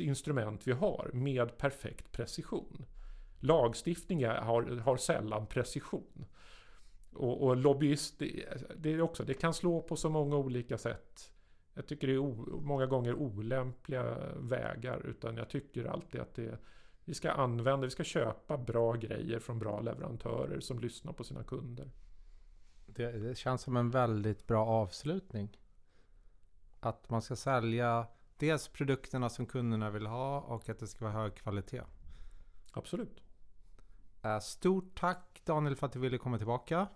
[0.00, 2.84] instrument vi har med perfekt precision.
[3.40, 6.26] lagstiftning har, har sällan precision.
[7.12, 8.44] Och, och lobbyist, det,
[8.76, 11.32] det, också, det kan slå på så många olika sätt.
[11.74, 15.06] Jag tycker det är o, många gånger olämpliga vägar.
[15.06, 16.58] Utan jag tycker alltid att det,
[17.04, 21.44] vi ska använda, vi ska köpa bra grejer från bra leverantörer som lyssnar på sina
[21.44, 21.90] kunder.
[22.86, 25.58] Det, det känns som en väldigt bra avslutning.
[26.80, 28.06] Att man ska sälja
[28.36, 31.82] dels produkterna som kunderna vill ha och att det ska vara hög kvalitet.
[32.72, 33.22] Absolut.
[34.22, 36.88] Eh, stort tack Daniel för att du ville komma tillbaka.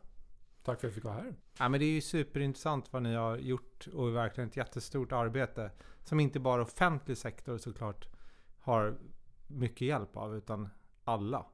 [0.62, 1.35] Tack för att jag fick vara här.
[1.59, 5.70] Ja, men det är ju superintressant vad ni har gjort och verkligen ett jättestort arbete.
[6.05, 8.09] Som inte bara offentlig sektor såklart
[8.59, 8.99] har
[9.47, 10.68] mycket hjälp av utan
[11.05, 11.47] alla.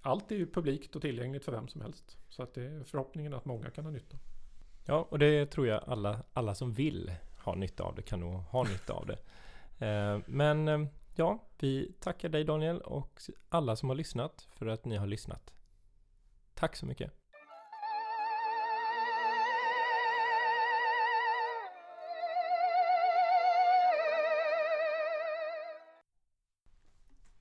[0.00, 2.18] Allt är ju publikt och tillgängligt för vem som helst.
[2.28, 4.16] Så att det är förhoppningen att många kan ha nytta.
[4.84, 7.12] Ja, och det tror jag alla, alla som vill
[7.42, 9.18] ha nytta av det kan nog ha nytta av det.
[9.78, 10.80] Eh, men eh,
[11.14, 15.52] ja, vi tackar dig Daniel och alla som har lyssnat för att ni har lyssnat.
[16.54, 17.21] Tack så mycket.